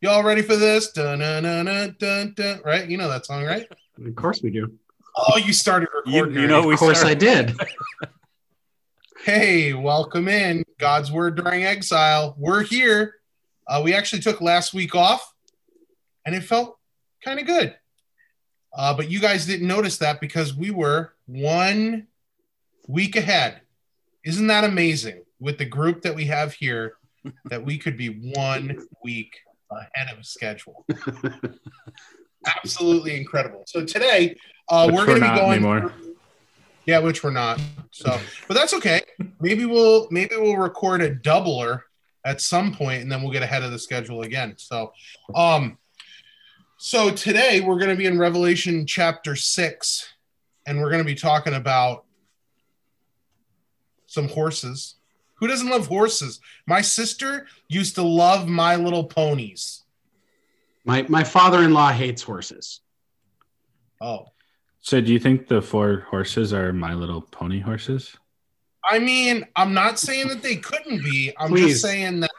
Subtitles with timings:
[0.00, 0.92] Y'all ready for this?
[0.92, 2.60] Dun, dun, dun, dun, dun, dun.
[2.64, 2.88] Right?
[2.88, 3.66] You know that song, right?
[4.04, 4.72] Of course we do.
[5.16, 6.36] Oh, you started recording.
[6.40, 7.56] you know, we Of course started- I did.
[9.24, 10.62] Hey, welcome in.
[10.78, 12.36] God's Word during exile.
[12.38, 13.14] We're here.
[13.66, 15.32] Uh, we actually took last week off,
[16.24, 16.78] and it felt
[17.24, 17.74] kind of good.
[18.72, 22.06] Uh, but you guys didn't notice that because we were one
[22.86, 23.62] week ahead.
[24.24, 25.24] Isn't that amazing?
[25.40, 26.94] With the group that we have here,
[27.46, 29.34] that we could be one week
[29.76, 30.84] ahead of schedule.
[32.46, 33.64] Absolutely incredible.
[33.66, 34.36] So today,
[34.68, 35.52] uh, we're going to be going.
[35.52, 35.92] anymore.
[36.84, 37.60] Yeah, which we're not.
[37.90, 39.02] So, but that's okay.
[39.40, 41.80] Maybe we'll maybe we'll record a doubler
[42.24, 44.54] at some point, and then we'll get ahead of the schedule again.
[44.56, 44.92] So,
[45.34, 45.78] um,
[46.78, 50.08] so today we're going to be in Revelation chapter six,
[50.66, 52.04] and we're going to be talking about
[54.06, 54.94] some horses.
[55.36, 56.40] Who doesn't love horses?
[56.66, 59.82] My sister used to love My Little Ponies.
[60.84, 62.80] My my father-in-law hates horses.
[64.00, 64.26] Oh,
[64.80, 68.16] So, do you think the four horses are My Little Pony horses?
[68.88, 71.32] I mean, I'm not saying that they couldn't be.
[71.38, 71.68] I'm Please.
[71.68, 72.30] just saying that,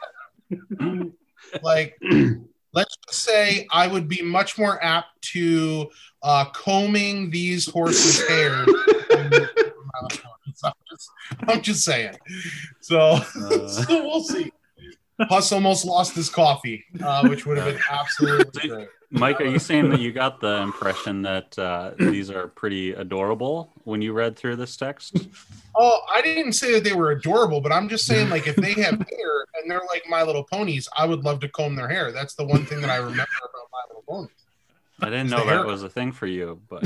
[1.62, 1.98] like,
[2.72, 5.90] let's just say I would be much more apt to
[6.22, 8.64] uh, combing these horses' hair.
[10.64, 11.10] I'm just,
[11.48, 12.14] I'm just saying.
[12.80, 13.68] So, Uh.
[13.68, 14.52] so we'll see.
[15.22, 18.88] Huss almost lost his coffee, uh, which would have been absolutely great.
[19.10, 23.72] Mike, are you saying that you got the impression that uh, these are pretty adorable
[23.84, 25.26] when you read through this text?
[25.74, 28.74] Oh, I didn't say that they were adorable, but I'm just saying, like, if they
[28.74, 32.12] have hair and they're like My Little Ponies, I would love to comb their hair.
[32.12, 34.30] That's the one thing that I remember about My Little Ponies.
[35.00, 35.66] I didn't know that haircut.
[35.66, 36.84] was a thing for you, but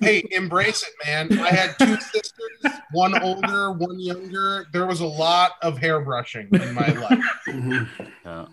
[0.00, 1.38] Hey, embrace it, man.
[1.38, 4.66] I had two sisters, one older, one younger.
[4.72, 7.24] There was a lot of hairbrushing in my life.
[7.48, 7.88] Mhm.
[8.24, 8.46] yeah.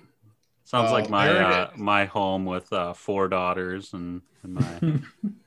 [0.63, 4.99] Sounds Oh, like my uh, my home with uh, four daughters and, and my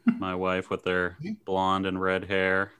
[0.18, 2.72] my wife with their blonde and red hair.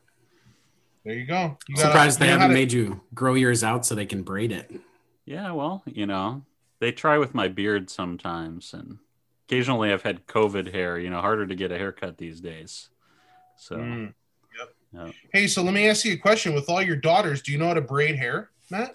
[1.05, 1.59] There you go.
[1.69, 4.07] You Surprised they you know how haven't to- made you grow yours out so they
[4.07, 4.71] can braid it.
[5.25, 6.43] Yeah, well, you know,
[6.81, 8.99] they try with my beard sometimes, and
[9.47, 10.99] occasionally I've had COVID hair.
[10.99, 12.91] You know, harder to get a haircut these days.
[13.57, 14.15] So Mm,
[14.59, 14.75] yep.
[14.93, 15.13] Yeah.
[15.33, 16.55] Hey, so let me ask you a question.
[16.55, 18.95] With all your daughters, do you know how to braid hair, Matt?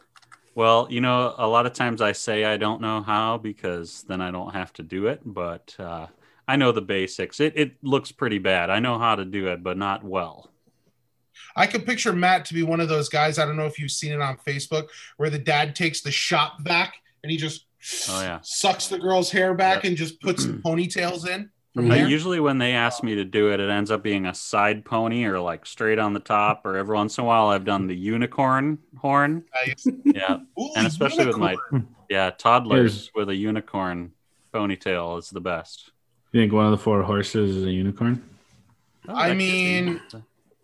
[0.58, 4.22] Well, you know, a lot of times I say I don't know how because then
[4.22, 6.08] I don't have to do it, but uh,
[6.48, 7.40] I know the basics.
[7.40, 8.72] It, it looks pretty bad.
[8.72, 10.50] I know how to do it, but not well.
[11.56, 13.38] I could picture Matt to be one of those guys.
[13.38, 14.88] I don't know if you've seen it on Facebook
[15.18, 17.67] where the dad takes the shop vac and he just
[18.10, 18.40] Oh, yeah.
[18.42, 21.50] sucks the girl's hair back and just puts ponytails in.
[21.76, 22.10] From Mhm.
[22.10, 25.26] Usually, when they ask me to do it, it ends up being a side pony
[25.26, 27.96] or like straight on the top, or every once in a while I've done the
[27.96, 29.44] unicorn horn.
[29.66, 29.86] Nice.
[30.04, 30.40] Yeah.
[30.60, 31.56] Ooh, And especially with my-
[32.10, 32.32] Yeah.
[32.32, 34.12] Toddlers with a unicorn
[34.54, 35.92] ponytail is the best.
[36.32, 38.28] You think one of the four horses is a unicorn?
[39.08, 39.46] Oh, I that could be.
[39.82, 40.02] mean-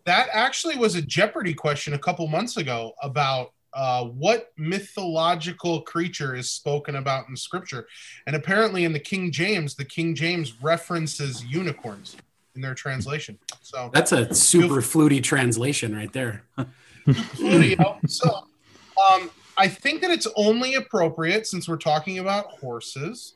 [0.04, 6.34] That actually was a Jeopardy question a couple months ago about uh, what mythological creature
[6.34, 7.86] is spoken about in Scripture,
[8.26, 12.16] and apparently in the King James, the King James references unicorns
[12.54, 13.38] in their translation.
[13.62, 16.44] So, That's a super fluty translation right there.
[18.06, 18.46] so
[19.12, 23.34] um, I think that it's only appropriate since we're talking about horses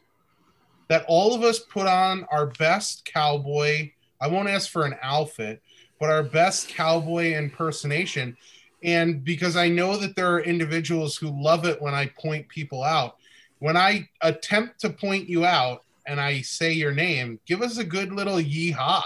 [0.88, 3.90] that all of us put on our best cowboy.
[4.20, 5.62] I won't ask for an outfit,
[6.00, 8.36] but our best cowboy impersonation.
[8.82, 12.82] And because I know that there are individuals who love it when I point people
[12.82, 13.16] out,
[13.58, 17.84] when I attempt to point you out and I say your name, give us a
[17.84, 19.02] good little yeehaw.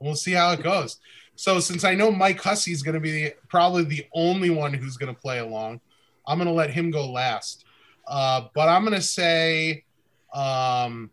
[0.00, 0.98] We'll see how it goes.
[1.36, 4.74] So since I know Mike Hussey is going to be the, probably the only one
[4.74, 5.80] who's going to play along,
[6.26, 7.64] I'm going to let him go last.
[8.06, 9.84] Uh, but I'm going to say
[10.32, 11.10] um,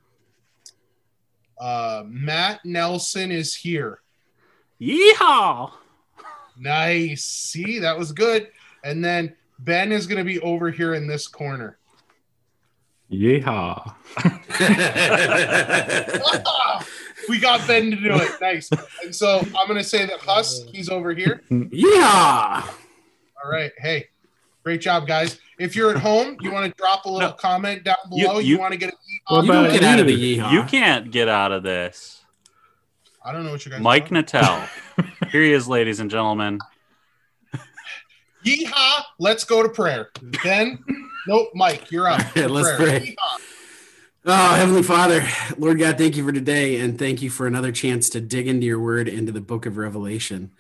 [1.60, 4.02] uh, Matt Nelson is here.
[4.80, 5.72] Yeehaw!
[6.58, 7.24] Nice.
[7.24, 8.50] See, that was good.
[8.84, 11.78] And then Ben is going to be over here in this corner.
[13.12, 13.94] Yeehaw.
[17.30, 18.32] we got Ben to do it.
[18.42, 18.70] Nice.
[19.04, 21.42] And so I'm going to say that Huss, he's over here.
[21.50, 22.64] yeah.
[23.44, 23.72] All right.
[23.78, 24.08] Hey,
[24.64, 25.40] great job, guys.
[25.60, 27.36] If you're at home, you want to drop a little No.
[27.36, 28.40] comment down below.
[28.40, 30.42] You, you- want to get a What You about don't get out of the you?
[30.42, 30.52] yeehaw.
[30.54, 32.18] You can't get out of this.
[33.24, 33.82] I don't know what you guys.
[33.82, 34.68] Mike are talking Nattell.
[35.32, 36.60] Here he is, ladies and gentlemen.
[38.46, 39.04] Yeehaw!
[39.20, 40.10] Let's go to prayer.
[40.44, 40.84] Ben,
[41.28, 41.50] nope.
[41.54, 42.20] Mike, you're up.
[42.20, 43.00] All right, let's Prayer.
[43.00, 43.16] pray.
[43.16, 43.42] Yeehaw.
[44.24, 45.28] Oh, Heavenly Father,
[45.58, 48.68] Lord God, thank you for today and thank you for another chance to dig into
[48.68, 50.52] your word into the book of Revelation.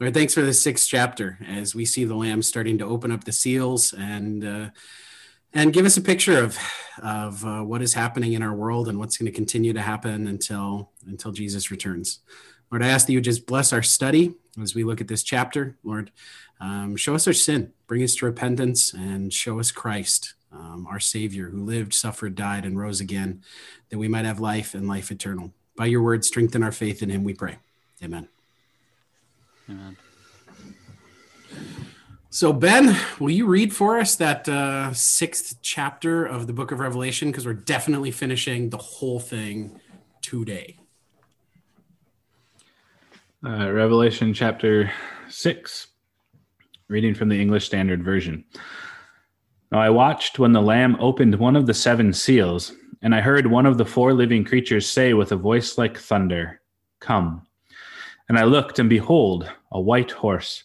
[0.00, 3.22] Lord, thanks for the sixth chapter as we see the Lamb starting to open up
[3.22, 4.70] the seals and uh,
[5.52, 6.58] and give us a picture of
[7.02, 10.26] of uh, what is happening in our world and what's going to continue to happen
[10.26, 12.18] until until Jesus returns.
[12.74, 15.76] Lord, I ask that you just bless our study as we look at this chapter.
[15.84, 16.10] Lord,
[16.58, 20.98] um, show us our sin, bring us to repentance, and show us Christ, um, our
[20.98, 23.44] Savior, who lived, suffered, died, and rose again,
[23.90, 25.52] that we might have life and life eternal.
[25.76, 27.58] By your word, strengthen our faith in Him, we pray.
[28.02, 28.26] Amen.
[29.70, 29.96] Amen.
[32.30, 36.80] So, Ben, will you read for us that uh, sixth chapter of the book of
[36.80, 37.30] Revelation?
[37.30, 39.80] Because we're definitely finishing the whole thing
[40.22, 40.78] today.
[43.46, 44.90] Uh, Revelation chapter
[45.28, 45.88] 6,
[46.88, 48.42] reading from the English Standard Version.
[49.70, 53.46] Now I watched when the Lamb opened one of the seven seals, and I heard
[53.46, 56.62] one of the four living creatures say with a voice like thunder,
[57.00, 57.46] Come.
[58.30, 60.64] And I looked, and behold, a white horse,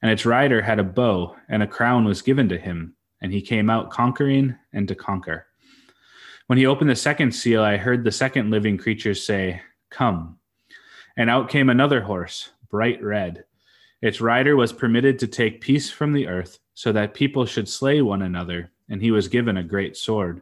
[0.00, 3.42] and its rider had a bow, and a crown was given to him, and he
[3.42, 5.46] came out conquering and to conquer.
[6.46, 10.36] When he opened the second seal, I heard the second living creature say, Come.
[11.16, 13.44] And out came another horse, bright red.
[14.02, 18.00] Its rider was permitted to take peace from the earth, so that people should slay
[18.00, 20.40] one another, and he was given a great sword.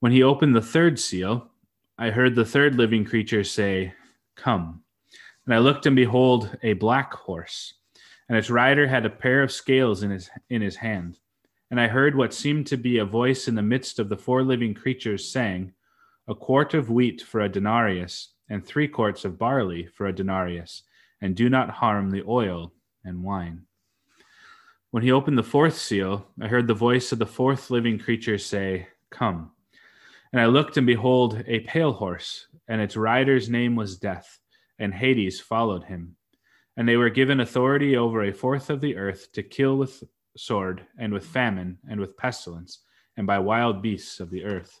[0.00, 1.50] When he opened the third seal,
[1.98, 3.92] I heard the third living creature say,
[4.36, 4.82] Come.
[5.44, 7.74] And I looked, and behold, a black horse,
[8.28, 11.18] and its rider had a pair of scales in his, in his hand.
[11.70, 14.42] And I heard what seemed to be a voice in the midst of the four
[14.42, 15.72] living creatures saying,
[16.28, 20.82] A quart of wheat for a denarius and three quarts of barley for a denarius,
[21.20, 22.72] and do not harm the oil
[23.04, 23.62] and wine.
[24.90, 28.38] When he opened the fourth seal, I heard the voice of the fourth living creature
[28.38, 29.50] say, Come.
[30.32, 34.38] And I looked, and behold, a pale horse, and its rider's name was Death,
[34.78, 36.16] and Hades followed him.
[36.76, 40.02] And they were given authority over a fourth of the earth to kill with
[40.36, 42.80] sword, and with famine, and with pestilence,
[43.16, 44.80] and by wild beasts of the earth.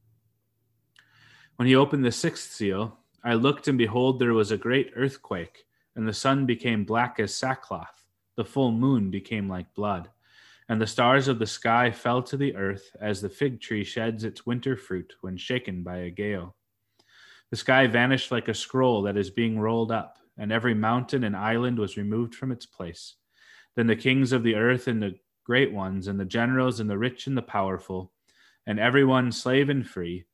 [1.61, 5.67] When he opened the sixth seal, I looked, and behold, there was a great earthquake,
[5.95, 8.03] and the sun became black as sackcloth,
[8.35, 10.09] the full moon became like blood,
[10.67, 14.23] and the stars of the sky fell to the earth as the fig tree sheds
[14.23, 16.55] its winter fruit when shaken by a gale.
[17.51, 21.35] The sky vanished like a scroll that is being rolled up, and every mountain and
[21.35, 23.17] island was removed from its place.
[23.75, 26.97] Then the kings of the earth and the great ones, and the generals and the
[26.97, 28.13] rich and the powerful,
[28.65, 30.25] and everyone, slave and free,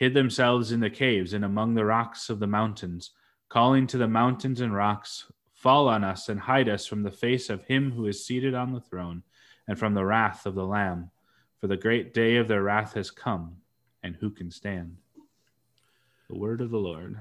[0.00, 3.10] hid themselves in the caves and among the rocks of the mountains,
[3.50, 7.50] calling to the mountains and rocks, Fall on us and hide us from the face
[7.50, 9.22] of him who is seated on the throne
[9.68, 11.10] and from the wrath of the Lamb.
[11.60, 13.56] For the great day of their wrath has come,
[14.02, 14.96] and who can stand?
[16.30, 17.20] The word of the Lord.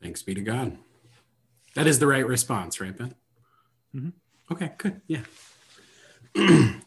[0.00, 0.78] Thanks be to God.
[1.74, 3.16] That is the right response, right, Ben?
[3.92, 4.12] Mhm.
[4.52, 5.00] Okay, good.
[5.08, 5.24] Yeah.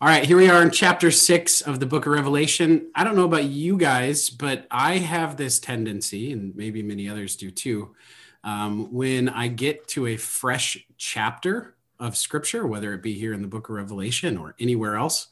[0.00, 2.90] All right, here we are in chapter six of the book of Revelation.
[2.96, 7.36] I don't know about you guys, but I have this tendency, and maybe many others
[7.36, 7.94] do too,
[8.42, 13.40] um, when I get to a fresh chapter of scripture, whether it be here in
[13.40, 15.28] the book of Revelation or anywhere else,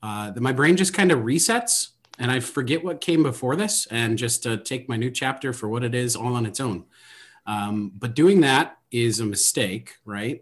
[0.00, 3.86] uh, that my brain just kind of resets and I forget what came before this
[3.86, 6.84] and just uh, take my new chapter for what it is all on its own.
[7.46, 10.40] Um, but doing that is a mistake, right?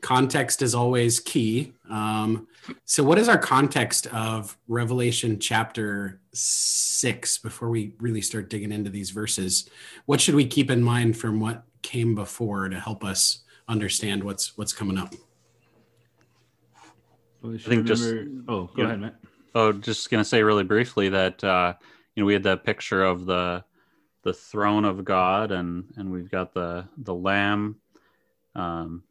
[0.00, 1.72] Context is always key.
[1.90, 2.46] Um,
[2.84, 8.90] so, what is our context of Revelation chapter six before we really start digging into
[8.90, 9.68] these verses?
[10.06, 14.56] What should we keep in mind from what came before to help us understand what's
[14.56, 15.14] what's coming up?
[17.42, 18.04] Well, we I should think just-
[18.48, 18.84] oh, go yeah.
[18.84, 19.14] ahead, Matt.
[19.54, 21.74] Oh, just gonna say really briefly that uh,
[22.14, 23.64] you know we had that picture of the
[24.22, 27.76] the throne of God, and and we've got the the Lamb
[28.54, 29.02] um,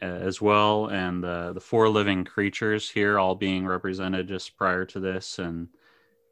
[0.00, 5.00] as well, and the the four living creatures here, all being represented just prior to
[5.00, 5.68] this, and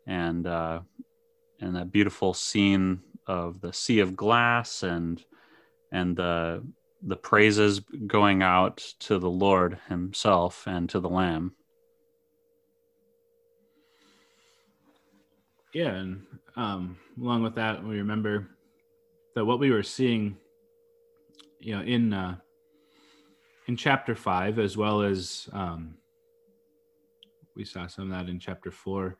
[0.06, 0.80] and uh,
[1.60, 5.24] and that beautiful scene of the sea of glass, and
[5.92, 6.62] and the
[7.02, 11.52] the praises going out to the Lord Himself and to the Lamb.
[15.72, 16.22] Yeah, and
[16.56, 18.48] um, along with that, we remember
[19.34, 20.36] that what we were seeing,
[21.58, 22.36] you know, in uh,
[23.66, 25.94] in chapter five, as well as um,
[27.56, 29.16] we saw some of that in chapter four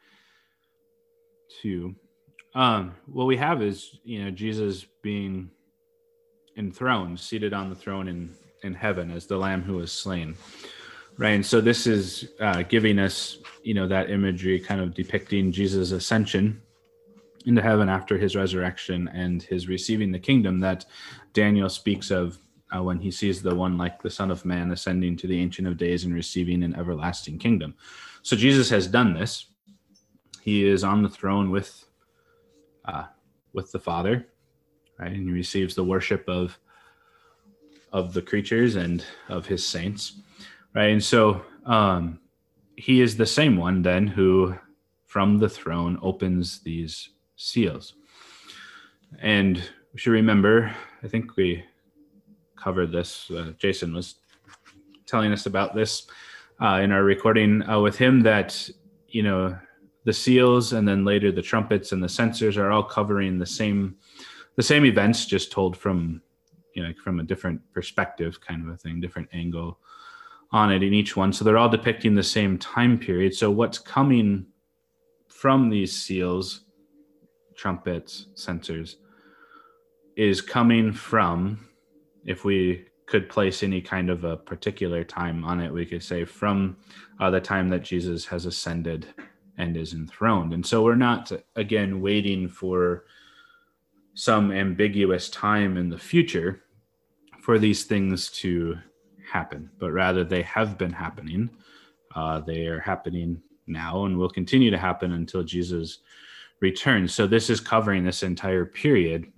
[1.62, 1.94] too.
[2.54, 5.50] Um, what we have is you know Jesus being
[6.56, 10.36] enthroned, seated on the throne in in heaven as the Lamb who was slain,
[11.18, 11.34] right?
[11.34, 15.90] And so this is uh, giving us you know that imagery, kind of depicting Jesus'
[15.90, 16.60] ascension
[17.46, 20.86] into heaven after his resurrection and his receiving the kingdom that
[21.34, 22.38] Daniel speaks of
[22.74, 25.68] uh, when he sees the one like the Son of Man ascending to the Ancient
[25.68, 27.74] of Days and receiving an everlasting kingdom.
[28.22, 29.46] So Jesus has done this.
[30.42, 31.84] He is on the throne with
[32.84, 33.04] uh,
[33.52, 34.26] with the Father,
[34.98, 35.12] right?
[35.12, 36.58] And he receives the worship of
[37.92, 40.20] of the creatures and of his saints,
[40.74, 40.90] right?
[40.90, 42.18] And so um,
[42.76, 44.56] he is the same one then who,
[45.06, 47.94] from the throne, opens these seals.
[49.20, 49.56] And
[49.92, 51.64] we should remember, I think we
[52.64, 53.30] covered this.
[53.30, 54.16] Uh, Jason was
[55.06, 56.06] telling us about this
[56.62, 58.68] uh, in our recording uh, with him that,
[59.08, 59.56] you know,
[60.04, 63.96] the seals and then later the trumpets and the censers are all covering the same
[64.56, 66.20] the same events just told from
[66.74, 69.78] you know from a different perspective kind of a thing different angle
[70.52, 73.78] on it in each one so they're all depicting the same time period so what's
[73.78, 74.44] coming
[75.26, 76.64] from these seals
[77.54, 78.96] trumpets, censers,
[80.16, 81.68] is coming from,
[82.24, 86.24] if we could place any kind of a particular time on it, we could say
[86.24, 86.76] from
[87.20, 89.06] uh, the time that Jesus has ascended
[89.58, 90.52] and is enthroned.
[90.52, 93.04] And so we're not, again, waiting for
[94.14, 96.62] some ambiguous time in the future
[97.40, 98.76] for these things to
[99.30, 101.50] happen, but rather they have been happening.
[102.14, 105.98] Uh, they are happening now and will continue to happen until Jesus
[106.60, 107.12] returns.
[107.12, 109.30] So this is covering this entire period,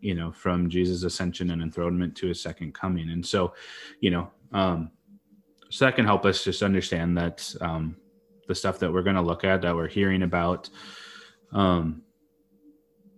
[0.00, 3.10] you know, from Jesus' ascension and enthronement to his second coming.
[3.10, 3.54] And so,
[4.00, 4.90] you know, um,
[5.70, 7.96] so that can help us just understand that um,
[8.46, 10.70] the stuff that we're going to look at, that we're hearing about,
[11.52, 12.02] um,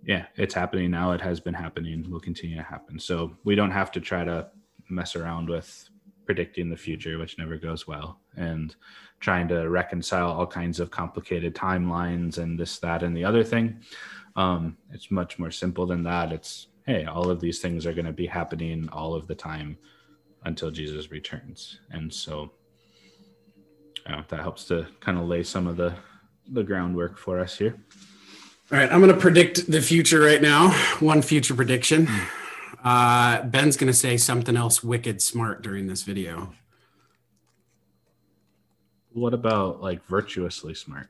[0.05, 1.13] yeah, it's happening now.
[1.13, 2.11] It has been happening.
[2.11, 2.99] Will continue to happen.
[2.99, 4.49] So we don't have to try to
[4.89, 5.89] mess around with
[6.27, 8.75] predicting the future, which never goes well, and
[9.21, 13.81] trying to reconcile all kinds of complicated timelines and this, that, and the other thing.
[14.41, 16.33] Um, it's much more simple than that.
[16.33, 19.77] It's, hey, all of these things are going to be happening all of the time
[20.47, 21.81] until Jesus returns.
[21.91, 22.51] And so
[24.07, 25.95] uh, that helps to kind of lay some of the,
[26.51, 27.77] the groundwork for us here.
[28.73, 30.71] All right, I'm going to predict the future right now.
[31.01, 32.09] One future prediction.
[32.83, 36.55] Uh, Ben's going to say something else wicked smart during this video.
[39.13, 41.09] What about like virtuously smart?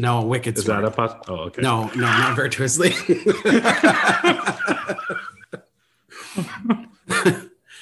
[0.00, 0.82] No, wicked Is smart.
[0.82, 1.60] that a poss- Oh, okay.
[1.60, 2.94] No, no, not virtuously.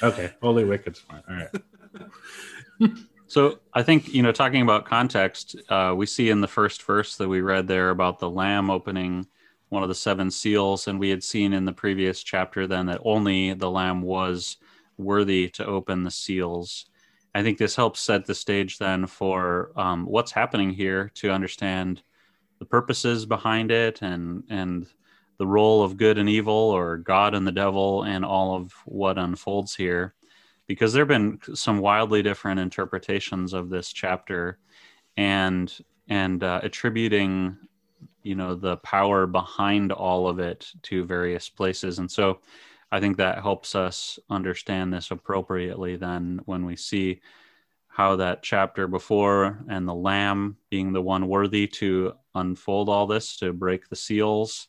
[0.00, 1.24] Okay, holy wicked smart.
[1.28, 2.92] All right.
[3.26, 7.16] So I think you know, talking about context, uh, we see in the first verse
[7.16, 9.26] that we read there about the lamb opening
[9.70, 13.00] one of the seven seals, and we had seen in the previous chapter then that
[13.04, 14.56] only the lamb was
[14.98, 16.86] worthy to open the seals.
[17.34, 22.02] I think this helps set the stage then for um, what's happening here to understand
[22.58, 24.86] the purposes behind it and and
[25.38, 29.18] the role of good and evil or God and the devil and all of what
[29.18, 30.14] unfolds here.
[30.66, 34.58] Because there have been some wildly different interpretations of this chapter
[35.16, 35.72] and
[36.08, 37.56] and uh, attributing
[38.22, 41.98] you know the power behind all of it to various places.
[41.98, 42.40] And so
[42.90, 47.20] i think that helps us understand this appropriately then when we see
[47.98, 53.36] how that chapter before and the lamb being the one worthy to unfold all this
[53.36, 54.68] to break the seals.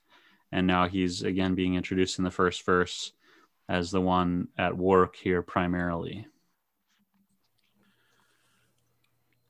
[0.51, 3.11] And now he's again being introduced in the first verse
[3.69, 6.25] as the one at work here primarily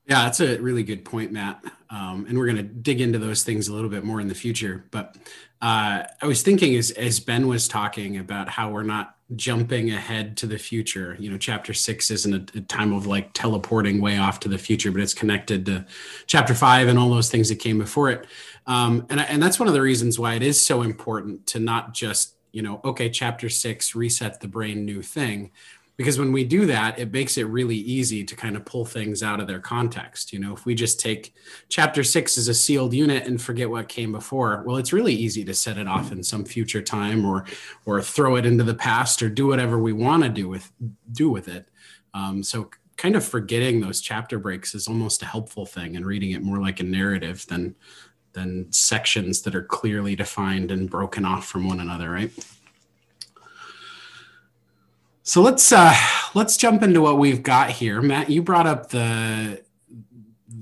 [0.06, 1.62] Yeah, that's a really good point, Matt.
[1.88, 4.34] Um, and we're going to dig into those things a little bit more in the
[4.34, 4.84] future.
[4.90, 5.16] But
[5.60, 10.36] uh, I was thinking as, as Ben was talking about how we're not jumping ahead
[10.38, 11.16] to the future.
[11.20, 14.58] You know, chapter six isn't a, a time of like teleporting way off to the
[14.58, 15.86] future, but it's connected to
[16.26, 18.26] chapter five and all those things that came before it.
[18.66, 21.94] Um, and, and that's one of the reasons why it is so important to not
[21.94, 25.52] just, you know, okay, chapter six, reset the brain, new thing
[26.00, 29.22] because when we do that it makes it really easy to kind of pull things
[29.22, 30.54] out of their context you know?
[30.54, 31.34] If we just take
[31.68, 35.44] chapter 6 as a sealed unit and forget what came before well it's really easy
[35.44, 37.44] to set it off in some future time or
[37.84, 40.70] or throw it into the past or do whatever we want to do with
[41.12, 41.68] do with it.
[42.14, 46.32] Um, so kind of forgetting those chapter breaks is almost a helpful thing and reading
[46.32, 47.74] it more like a narrative than
[48.32, 52.30] than sections that are clearly defined and broken off from one another right
[55.22, 55.94] so let's uh,
[56.34, 58.00] let's jump into what we've got here.
[58.00, 59.62] Matt, you brought up the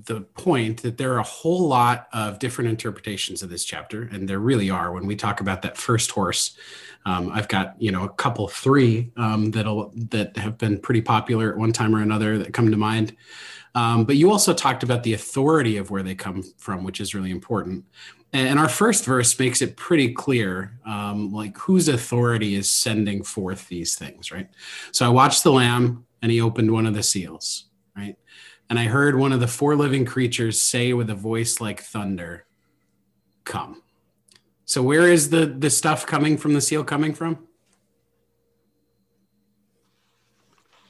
[0.04, 4.28] the point that there are a whole lot of different interpretations of this chapter, and
[4.28, 4.92] there really are.
[4.92, 6.56] When we talk about that first horse,
[7.06, 11.52] um, I've got you know a couple, three um, that'll that have been pretty popular
[11.52, 13.16] at one time or another that come to mind.
[13.74, 17.14] Um, but you also talked about the authority of where they come from, which is
[17.14, 17.84] really important.
[18.32, 23.68] And our first verse makes it pretty clear, um, like whose authority is sending forth
[23.68, 24.50] these things, right?
[24.92, 27.66] So I watched the lamb, and he opened one of the seals,
[27.96, 28.16] right?
[28.68, 32.44] And I heard one of the four living creatures say with a voice like thunder,
[33.44, 33.82] "Come."
[34.66, 36.52] So where is the the stuff coming from?
[36.52, 37.48] The seal coming from?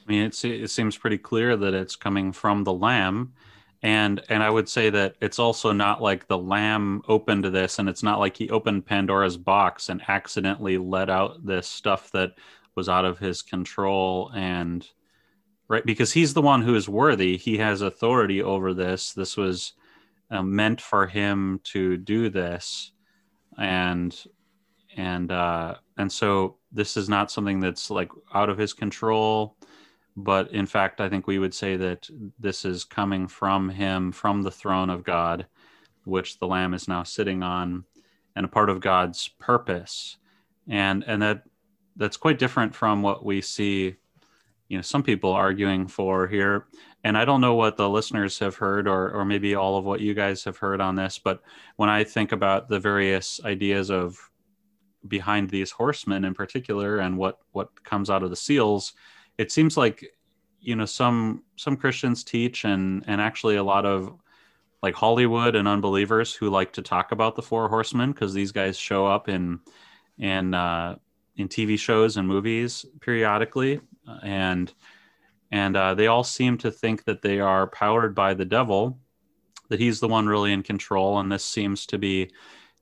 [0.05, 3.33] I mean, it seems pretty clear that it's coming from the lamb,
[3.81, 7.87] and and I would say that it's also not like the lamb opened this, and
[7.87, 12.33] it's not like he opened Pandora's box and accidentally let out this stuff that
[12.75, 14.87] was out of his control and
[15.67, 17.37] right because he's the one who is worthy.
[17.37, 19.13] He has authority over this.
[19.13, 19.73] This was
[20.29, 22.91] uh, meant for him to do this,
[23.57, 24.15] and
[24.97, 29.55] and uh, and so this is not something that's like out of his control
[30.23, 32.09] but in fact, I think we would say that
[32.39, 35.45] this is coming from him, from the throne of God,
[36.03, 37.85] which the Lamb is now sitting on,
[38.35, 40.17] and a part of God's purpose.
[40.67, 41.43] And and that
[41.95, 43.95] that's quite different from what we see,
[44.67, 46.67] you know, some people arguing for here.
[47.03, 50.01] And I don't know what the listeners have heard, or or maybe all of what
[50.01, 51.41] you guys have heard on this, but
[51.77, 54.17] when I think about the various ideas of
[55.07, 58.93] behind these horsemen in particular and what what comes out of the seals
[59.39, 60.05] it seems like
[60.59, 64.13] you know some some Christians teach and and actually a lot of
[64.83, 68.77] like Hollywood and unbelievers who like to talk about the four horsemen because these guys
[68.77, 69.61] show up in
[70.17, 70.97] in uh,
[71.37, 73.79] in TV shows and movies periodically.
[74.23, 74.71] And
[75.51, 78.99] and uh, they all seem to think that they are powered by the devil
[79.69, 82.29] that he's the one really in control and this seems to be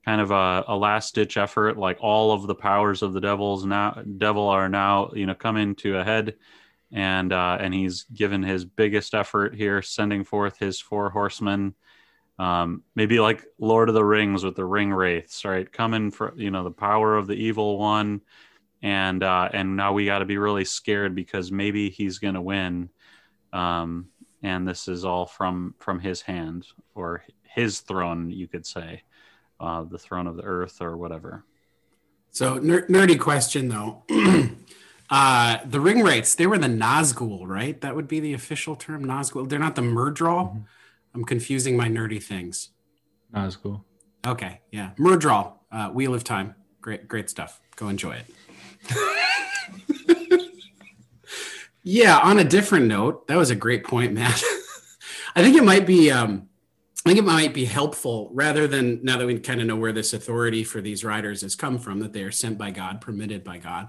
[0.08, 3.66] kind of a, a last ditch effort like all of the powers of the devil's
[3.66, 6.34] now devil are now you know coming to a head.
[6.90, 11.74] And uh, and he's given his biggest effort here sending forth his four horsemen.
[12.38, 15.70] Um, maybe like lord of the rings with the ring wraiths right?
[15.70, 18.22] Coming for you know the power of the evil one.
[18.80, 22.40] And uh, and now we got to be really scared because maybe he's going to
[22.40, 22.88] win.
[23.52, 24.08] Um,
[24.42, 29.02] and this is all from from his hand or his throne you could say
[29.60, 31.44] uh, the throne of the earth or whatever.
[32.30, 34.04] So ner- nerdy question though.
[35.10, 37.80] uh, the ring wraiths, they were the Nazgul, right?
[37.80, 39.48] That would be the official term, Nazgul.
[39.48, 40.48] They're not the Myrddraal.
[40.48, 40.58] Mm-hmm.
[41.14, 42.70] I'm confusing my nerdy things.
[43.34, 43.82] Nazgul.
[44.26, 47.60] Okay, yeah, Myrddraal, uh, Wheel of Time, great, great stuff.
[47.76, 48.26] Go enjoy it.
[51.82, 52.18] yeah.
[52.18, 54.42] On a different note, that was a great point, Matt.
[55.36, 56.10] I think it might be.
[56.10, 56.47] Um,
[57.08, 59.92] I think it might be helpful rather than now that we kind of know where
[59.92, 63.42] this authority for these riders has come from, that they are sent by God, permitted
[63.42, 63.88] by God.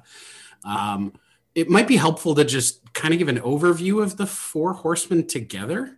[0.63, 1.11] Um,
[1.53, 5.27] it might be helpful to just kind of give an overview of the four horsemen
[5.27, 5.97] together,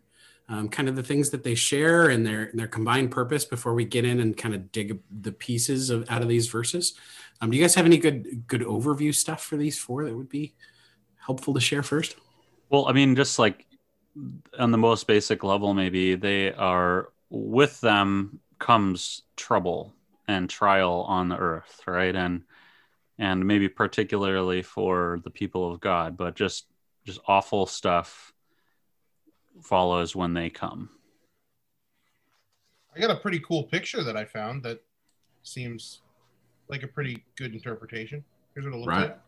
[0.50, 3.86] um, kind of the things that they share and their their combined purpose before we
[3.86, 6.96] get in and kind of dig the pieces of out of these verses.
[7.40, 10.30] Um, do you guys have any good good overview stuff for these four that would
[10.30, 10.56] be
[11.18, 12.16] helpful to share first?
[12.70, 13.68] Well, I mean, just like
[14.58, 19.94] on the most basic level, maybe they are with them comes trouble
[20.28, 22.16] and trial on the earth, right?
[22.16, 22.44] And
[23.18, 26.66] and maybe particularly for the people of God, but just
[27.06, 28.34] just awful stuff
[29.62, 30.90] follows when they come.
[32.96, 34.82] I got a pretty cool picture that I found that
[35.44, 36.02] seems
[36.68, 38.24] like a pretty good interpretation.
[38.54, 39.02] Here's what it looks right.
[39.02, 39.20] like.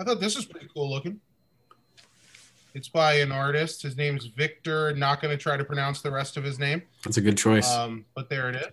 [0.00, 1.20] I thought this was pretty cool looking.
[2.74, 3.82] It's by an artist.
[3.82, 4.94] His name's Victor.
[4.94, 6.82] Not going to try to pronounce the rest of his name.
[7.04, 7.70] That's a good choice.
[7.70, 8.72] Um, but there it is.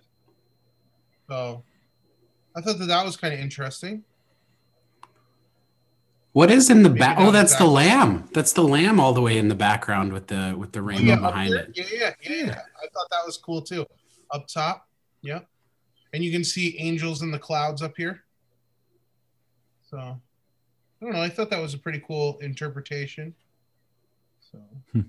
[1.28, 1.62] So
[2.56, 4.02] I thought that that was kind of interesting.
[6.32, 7.18] What is in the back?
[7.20, 8.28] Oh, that's the lamb.
[8.32, 11.04] That's the lamb all the way in the background with the with the oh, rainbow
[11.04, 11.70] yeah, behind it.
[11.74, 12.60] Yeah, yeah, yeah, yeah.
[12.82, 13.86] I thought that was cool too.
[14.30, 14.88] Up top,
[15.20, 15.40] yeah,
[16.14, 18.24] and you can see angels in the clouds up here.
[19.90, 21.20] So I don't know.
[21.20, 23.34] I thought that was a pretty cool interpretation.
[24.52, 24.58] So.
[24.92, 25.00] Hmm.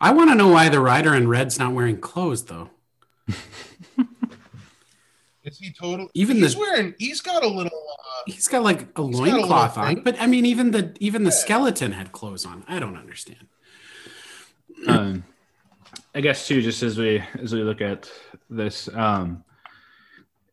[0.00, 2.70] I want to know why the rider in red's not wearing clothes though.
[5.46, 6.10] Is he total?
[6.12, 6.94] Even he's the, wearing.
[6.98, 7.70] He's got a little.
[7.70, 11.36] Uh, he's got like a loincloth on, but I mean, even the even the yeah.
[11.36, 12.64] skeleton had clothes on.
[12.66, 13.46] I don't understand.
[14.86, 15.24] Um,
[16.14, 18.10] I guess too, just as we as we look at
[18.50, 19.42] this, um,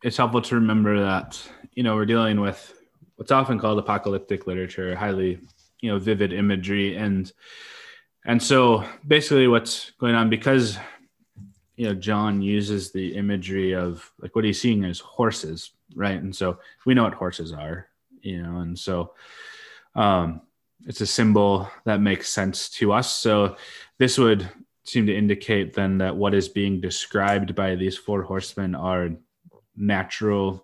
[0.02, 1.40] it's helpful to remember that
[1.74, 2.72] you know we're dealing with
[3.16, 5.40] what's often called apocalyptic literature, highly
[5.84, 6.96] you know vivid imagery.
[6.96, 7.30] And
[8.24, 10.78] and so basically what's going on because
[11.76, 16.20] you know john uses the imagery of like what he's seeing is horses right?
[16.20, 17.88] And so we know what horses are
[18.22, 19.12] you know and so
[19.94, 20.40] um
[20.86, 23.14] it's a symbol that makes sense to us.
[23.16, 23.56] So
[23.98, 24.48] this would
[24.84, 29.10] seem to indicate then that what is being described by these four horsemen are
[29.76, 30.63] natural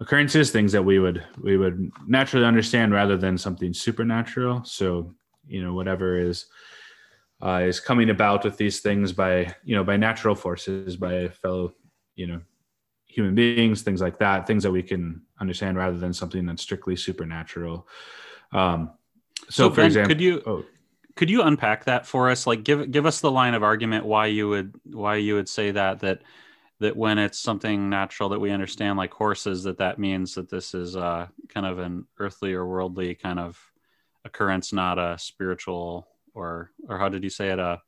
[0.00, 4.64] occurrences things that we would we would naturally understand rather than something supernatural.
[4.64, 5.14] So
[5.46, 6.46] you know whatever is
[7.42, 11.72] uh, is coming about with these things by you know by natural forces by fellow
[12.16, 12.40] you know
[13.06, 16.96] human beings things like that things that we can understand rather than something that's strictly
[16.96, 17.86] supernatural.
[18.52, 18.90] Um
[19.50, 20.64] so, So, for Ben, example could you- oh.
[21.16, 22.44] Could you unpack that for us?
[22.44, 25.70] Like, give give us the line of argument why you would why you would say
[25.70, 26.22] that that
[26.84, 30.74] that when it's something natural that we understand, like horses, that that means that this
[30.74, 33.58] is uh, kind of an earthly or worldly kind of
[34.26, 37.58] occurrence, not a spiritual or or how did you say it?
[37.58, 37.80] A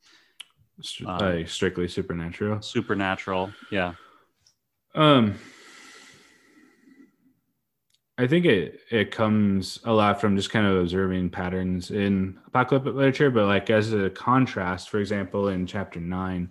[0.80, 3.52] str- um, uh, strictly supernatural supernatural?
[3.70, 3.94] Yeah.
[4.94, 5.34] Um,
[8.16, 12.94] I think it it comes a lot from just kind of observing patterns in apocalyptic
[12.94, 16.50] literature, but like as a contrast, for example, in chapter nine,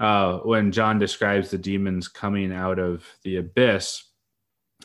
[0.00, 4.04] uh, when John describes the demons coming out of the abyss,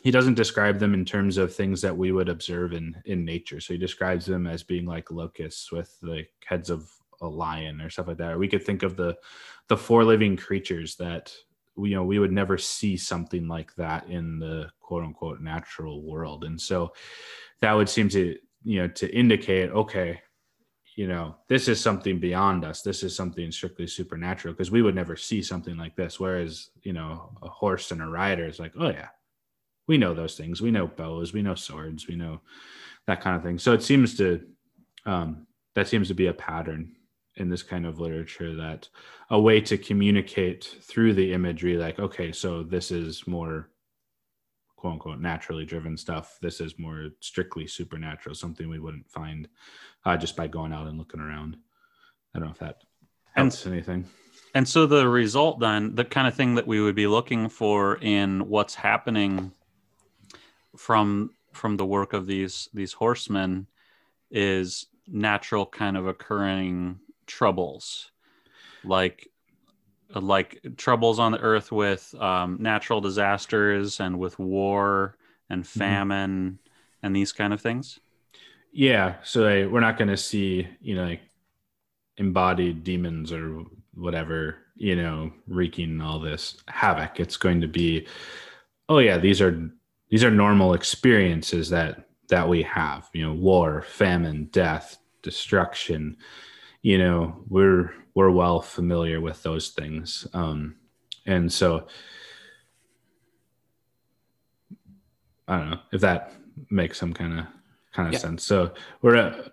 [0.02, 3.60] he doesn't describe them in terms of things that we would observe in in nature.
[3.60, 7.90] So he describes them as being like locusts with the heads of a lion or
[7.90, 8.32] stuff like that.
[8.32, 9.16] Or we could think of the
[9.68, 11.32] the four living creatures that
[11.76, 16.02] we, you know we would never see something like that in the quote unquote natural
[16.02, 16.92] world and so
[17.60, 20.20] that would seem to you know to indicate okay
[20.96, 22.82] you know this is something beyond us.
[22.82, 26.20] This is something strictly supernatural because we would never see something like this.
[26.20, 29.08] Whereas you know a horse and a rider is like oh yeah
[29.86, 30.62] we know those things.
[30.62, 31.32] We know bows.
[31.32, 32.08] We know swords.
[32.08, 32.40] We know
[33.06, 33.58] that kind of thing.
[33.58, 34.40] So it seems to
[35.06, 36.94] um that seems to be a pattern
[37.36, 38.88] in this kind of literature that
[39.30, 43.70] a way to communicate through the imagery like okay so this is more
[44.84, 49.48] quote unquote naturally driven stuff this is more strictly supernatural something we wouldn't find
[50.04, 51.56] uh, just by going out and looking around.
[52.34, 52.82] I don't know if that
[53.34, 54.06] And- anything.
[54.54, 57.96] And so the result then, the kind of thing that we would be looking for
[57.96, 59.52] in what's happening
[60.76, 63.66] from from the work of these these horsemen
[64.30, 68.10] is natural kind of occurring troubles.
[68.84, 69.30] Like
[70.14, 75.16] like troubles on the earth with um, natural disasters and with war
[75.50, 76.58] and famine
[77.02, 78.00] and these kind of things?
[78.72, 81.20] Yeah so like, we're not going to see you know like
[82.16, 83.64] embodied demons or
[83.94, 87.20] whatever you know wreaking all this havoc.
[87.20, 88.06] It's going to be
[88.88, 89.70] oh yeah these are
[90.10, 96.16] these are normal experiences that that we have you know war famine death destruction.
[96.82, 100.26] You know we're we're well familiar with those things.
[100.32, 100.76] Um
[101.26, 101.86] and so
[105.48, 106.32] i don't know if that
[106.70, 107.46] makes some kind of
[107.92, 108.18] kind of Yeah.
[108.18, 108.44] sense.
[108.44, 108.72] So
[109.02, 109.48] we're uh,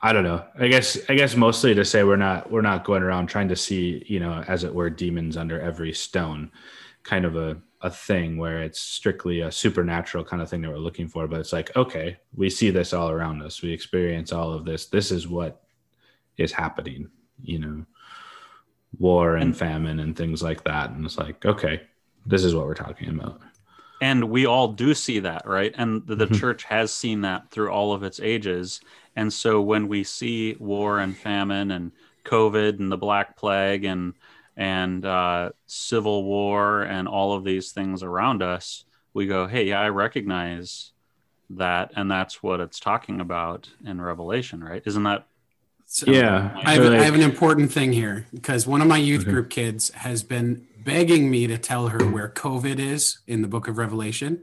[0.00, 0.44] i don't know.
[0.58, 3.56] I guess i guess mostly to say we're not we're not going around trying to
[3.56, 6.50] see you know as it were demons under every stone
[7.02, 10.78] kind of a a thing where it's strictly a supernatural kind of thing that we're
[10.78, 11.28] looking for.
[11.28, 13.62] But it's like okay we see this all around us.
[13.62, 14.86] We experience all of this.
[14.86, 15.62] This is what
[16.36, 17.10] is happening
[17.42, 17.84] you know
[18.98, 20.90] war and famine and things like that.
[20.90, 21.82] And it's like okay
[22.26, 23.42] this is what we're talking about.
[24.00, 25.72] And we all do see that right?
[25.76, 26.34] And the, the Mhm.
[26.34, 28.80] church has seen that through all of its ages.
[29.16, 31.92] And so when we see war and famine and
[32.24, 34.14] covid and the black plague and
[34.56, 39.80] and uh, civil war and all of these things around us we go hey yeah,
[39.80, 40.92] i recognize
[41.50, 41.92] that.
[41.96, 44.82] And that's what it's talking about in revelation right?
[44.86, 45.26] Isn't that
[45.94, 48.98] So yeah I have, so, I have an important thing here because one of my
[48.98, 49.30] youth Okay.
[49.30, 53.68] group kids has been begging me to tell her where COVID is in the book
[53.68, 54.42] of Revelation.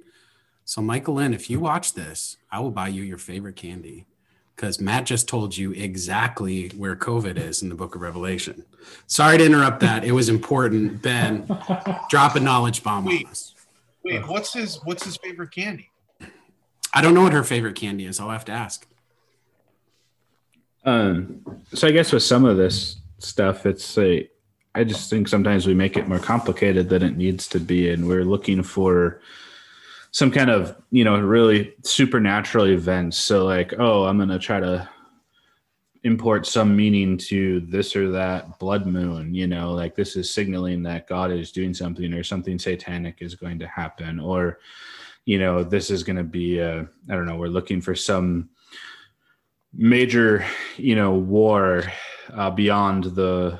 [0.63, 1.65] So, Michael Lynn, if you mm-hmm.
[1.65, 4.05] watch this, I will buy you your favorite candy
[4.55, 8.63] because Matt just told you exactly where COVID is in the book of Revelation.
[9.07, 10.05] Sorry to interrupt that.
[10.05, 11.01] It was important.
[11.01, 11.45] Ben,
[12.09, 13.55] drop a knowledge bomb on us.
[14.05, 15.91] Wait, what's his what's his favorite candy?
[16.93, 18.21] I don't know what her favorite candy is.
[18.21, 18.87] I'll have to ask.
[20.83, 21.41] Um,
[21.73, 24.29] so I guess with some of this stuff, it's a,
[24.73, 28.07] I just think sometimes we make it more complicated than it needs to be, and
[28.07, 29.21] we're looking for
[30.11, 33.17] some kind of you know really supernatural events.
[33.17, 34.89] So like, oh, I'm gonna try to
[36.03, 39.35] import some meaning to this or that blood moon.
[39.35, 43.35] You know, like this is signaling that God is doing something or something satanic is
[43.35, 44.59] going to happen, or
[45.25, 48.49] you know, this is going to be a, I don't know, we're looking for some
[49.73, 50.45] major
[50.77, 51.83] you know war
[52.33, 53.59] uh, beyond the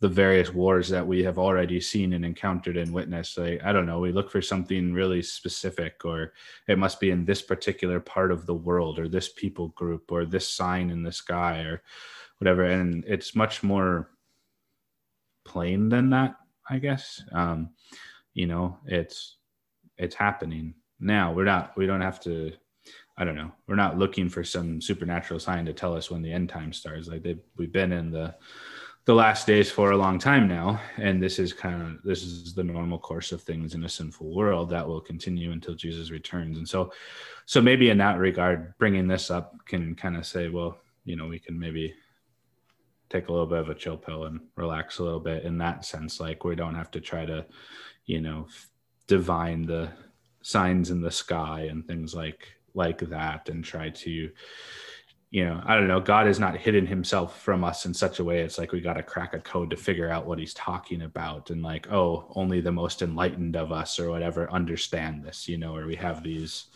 [0.00, 3.38] the various wars that we have already seen and encountered and witnessed.
[3.38, 6.34] Like, I don't know, we look for something really specific, or
[6.68, 10.26] it must be in this particular part of the world, or this people group, or
[10.26, 11.82] this sign in the sky, or
[12.38, 12.64] whatever.
[12.64, 14.10] And it's much more
[15.46, 16.36] plain than that,
[16.68, 17.22] I guess.
[17.32, 17.70] Um,
[18.34, 19.38] you know, it's
[19.96, 21.32] it's happening now.
[21.32, 21.72] We're not.
[21.76, 22.52] We don't have to.
[23.18, 23.52] I don't know.
[23.66, 27.08] We're not looking for some supernatural sign to tell us when the end time starts.
[27.08, 28.34] Like they, we've been in the
[29.06, 32.54] the last days for a long time now and this is kind of this is
[32.54, 36.58] the normal course of things in a sinful world that will continue until jesus returns
[36.58, 36.92] and so
[37.46, 41.28] so maybe in that regard bringing this up can kind of say well you know
[41.28, 41.94] we can maybe
[43.08, 45.84] take a little bit of a chill pill and relax a little bit in that
[45.84, 47.46] sense like we don't have to try to
[48.06, 48.48] you know
[49.06, 49.88] divine the
[50.42, 54.30] signs in the sky and things like like that and try to
[55.30, 58.24] you know, I don't know, God has not hidden himself from us in such a
[58.24, 61.02] way it's like we got to crack a code to figure out what he's talking
[61.02, 65.58] about and like, oh, only the most enlightened of us or whatever understand this, you
[65.58, 66.66] know, or we have these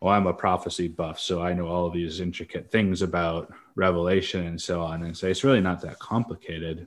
[0.00, 4.60] well, I'm a prophecy buff, so I know all these intricate things about Revelation and
[4.60, 5.02] so on.
[5.02, 6.86] And so it's really not that complicated.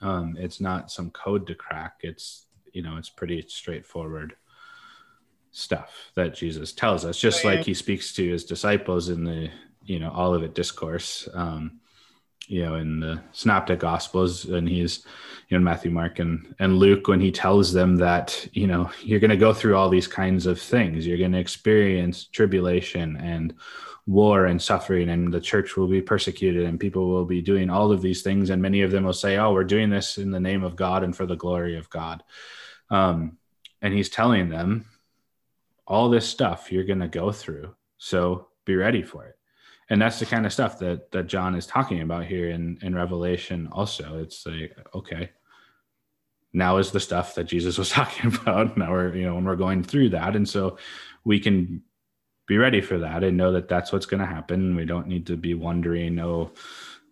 [0.00, 2.00] Um, it's not some code to crack.
[2.02, 4.36] It's you know, it's pretty straightforward
[5.56, 9.50] stuff that Jesus tells us, just like he speaks to his disciples in the,
[9.84, 11.80] you know, Olivet discourse, um,
[12.46, 15.04] you know, in the synoptic gospels, and he's,
[15.48, 19.20] you know, Matthew, Mark, and, and Luke, when he tells them that, you know, you're
[19.20, 23.54] going to go through all these kinds of things, you're going to experience tribulation and
[24.06, 27.90] war and suffering, and the church will be persecuted, and people will be doing all
[27.90, 30.38] of these things, and many of them will say, oh, we're doing this in the
[30.38, 32.22] name of God and for the glory of God.
[32.90, 33.38] Um,
[33.82, 34.84] and he's telling them
[35.86, 37.74] all this stuff you're going to go through.
[37.98, 39.38] So be ready for it.
[39.88, 42.94] And that's the kind of stuff that that John is talking about here in in
[42.94, 44.18] Revelation also.
[44.18, 45.30] It's like okay,
[46.52, 48.76] now is the stuff that Jesus was talking about.
[48.76, 50.78] Now we're, you know, when we're going through that and so
[51.24, 51.82] we can
[52.46, 54.74] be ready for that and know that that's what's going to happen.
[54.74, 56.52] We don't need to be wondering, oh,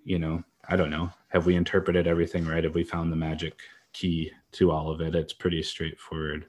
[0.05, 2.65] you know, I don't know, have we interpreted everything right?
[2.65, 3.59] Have we found the magic
[3.93, 5.15] key to all of it?
[5.15, 6.47] It's pretty straightforward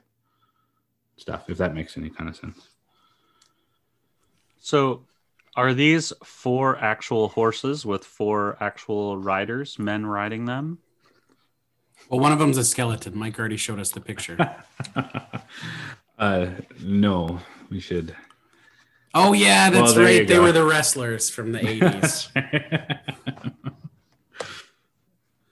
[1.16, 2.68] stuff, if that makes any kind of sense.
[4.58, 5.04] So,
[5.54, 10.78] are these four actual horses with four actual riders, men riding them?
[12.08, 13.16] Well, one of them's a skeleton.
[13.16, 14.36] Mike already showed us the picture.
[16.18, 16.46] uh,
[16.80, 18.14] no, we should.
[19.18, 20.28] Oh yeah, that's well, right.
[20.28, 20.42] They go.
[20.42, 22.28] were the wrestlers from the eighties.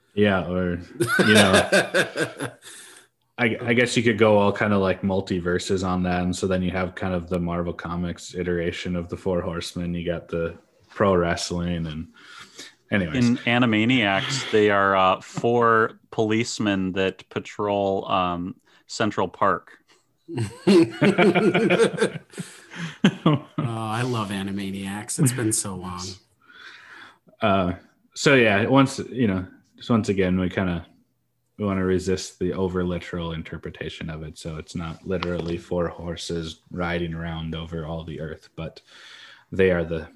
[0.13, 0.79] yeah, or
[1.25, 1.67] you know,
[3.37, 6.47] I, I, guess you could go all kind of like multiverses on that, and so
[6.47, 9.93] then you have kind of the Marvel Comics iteration of the Four Horsemen.
[9.93, 10.57] You got the
[10.89, 12.07] pro wrestling, and
[12.91, 18.55] anyways, in Animaniacs, they are uh, four policemen that patrol um,
[18.87, 19.71] Central Park.
[20.37, 20.39] oh,
[23.57, 25.19] I love Animaniacs.
[25.19, 26.05] It's been so long.
[27.41, 27.73] Uh,
[28.13, 29.45] so yeah, once you know,
[29.75, 30.83] just once again, we kind of
[31.57, 34.37] we want to resist the over literal interpretation of it.
[34.37, 38.81] So it's not literally four horses riding around over all the earth, but
[39.51, 40.07] they are the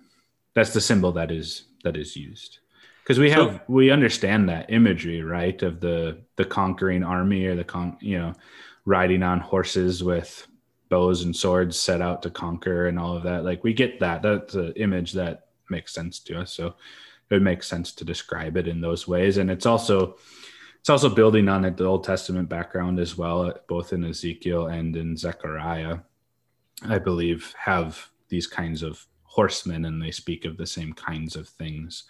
[0.54, 2.60] that's the symbol that is that is used.
[3.04, 7.56] Because we have so, we understand that imagery, right, of the the conquering army or
[7.56, 8.34] the con you know
[8.86, 10.46] riding on horses with
[10.90, 13.46] bows and swords set out to conquer and all of that.
[13.46, 14.22] Like we get that.
[14.22, 16.52] That's an image that makes sense to us.
[16.54, 16.74] So
[17.30, 19.38] it makes sense to describe it in those ways.
[19.38, 20.18] And it's also
[20.80, 25.18] it's also building on the Old Testament background as well, both in Ezekiel and in
[25.18, 26.00] Zechariah,
[26.88, 31.48] I believe, have these kinds of horsemen and they speak of the same kinds of
[31.48, 32.04] things.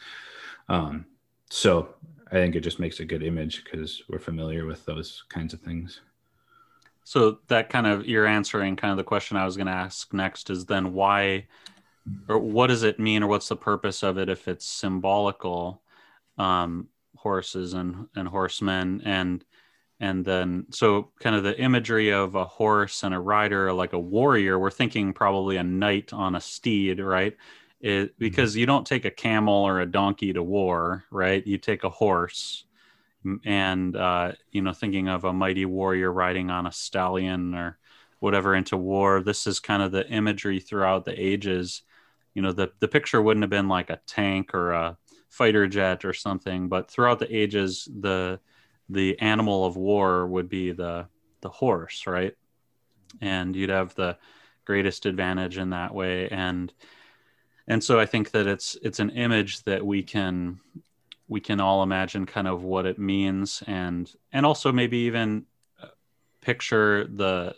[0.70, 1.06] Um,
[1.50, 1.96] so
[2.28, 5.62] I think it just makes a good image because we're familiar with those kinds of
[5.62, 6.02] things.
[7.04, 10.14] So that kind of you're answering kind of the question I was going to ask
[10.14, 11.48] next is then why
[12.28, 15.82] or what does it mean or what's the purpose of it if it's symbolical?
[16.38, 19.02] Um, horses and and horsemen.
[19.06, 19.44] And
[20.00, 24.00] and then so kind of the imagery of a horse and a rider like a
[24.00, 27.36] warrior we're thinking probably a knight on a steed right?
[27.82, 28.14] It, mm-hmm.
[28.18, 31.46] because you don't take a camel or a donkey to war right?
[31.46, 32.66] You take a horse.
[33.46, 37.78] And uh, you know thinking of a mighty warrior riding on a stallion or
[38.20, 39.22] whatever into war.
[39.22, 41.82] This is kind of the imagery throughout the ages.
[42.34, 44.98] You know the, the picture wouldn't have been like a tank or a
[45.30, 46.68] fighter jet or something.
[46.68, 48.40] But throughout the ages, the
[48.90, 51.08] the animal of war would be the
[51.42, 52.36] the horse, right?
[53.22, 54.18] And you'd have the
[54.66, 56.28] greatest advantage in that way.
[56.30, 56.74] And
[57.68, 60.60] and so I think that it's it's an image that we can
[61.28, 65.46] we can all imagine kind of what it means and and also maybe even
[65.82, 65.88] uh,
[66.42, 67.56] picture the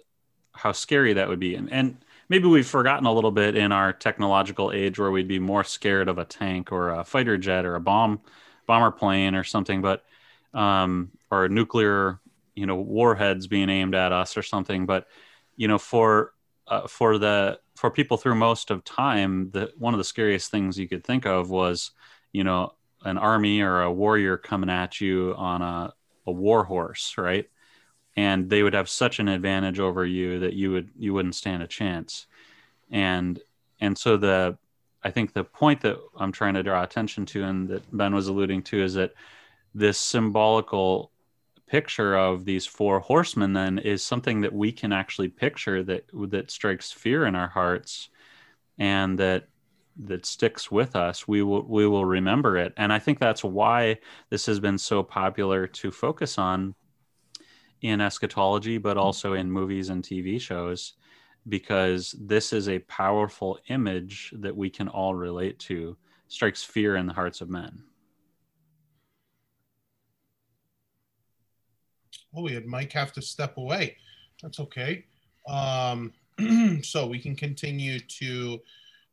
[0.52, 1.98] how scary that would be and, and
[2.32, 6.08] maybe we've forgotten a little bit in our technological age where we'd be more scared
[6.08, 8.22] of a tank or a fighter jet or a bomb
[8.66, 10.06] bomber plane or something but
[10.54, 12.22] um, or nuclear
[12.56, 15.08] you know warheads being aimed at us or something but
[15.58, 16.32] you know for
[16.68, 20.80] uh, for the for people through most of time the one of the scariest things
[20.80, 21.92] you could think of was
[22.32, 22.72] you know
[23.04, 25.94] an army or a warrior coming at you on a,
[26.28, 27.50] a war horse, right?
[28.16, 31.64] And they would have such an advantage over you that you would you wouldn't stand
[31.64, 32.28] a chance.
[32.92, 33.40] And
[33.80, 34.58] and so the
[35.04, 38.28] I think the point that I'm trying to draw attention to and that Ben was
[38.28, 39.14] alluding to is that
[39.74, 41.12] this symbolical
[41.68, 46.52] picture of these four horsemen then is something that we can actually picture that that
[46.52, 48.10] strikes fear in our hearts
[48.78, 49.48] and that
[49.96, 53.98] that sticks with us we will we will remember it and i think that's why
[54.30, 56.76] this has been so popular to focus on
[57.82, 60.94] in eschatology but also in movies and tv shows
[61.50, 67.08] because this is a powerful image that we can all relate to strikes fear in
[67.08, 67.84] the hearts of men.
[72.36, 73.98] Oh we had mike have to step away.
[74.42, 75.06] That's okay.
[75.48, 76.14] Um
[76.84, 78.60] so we can continue to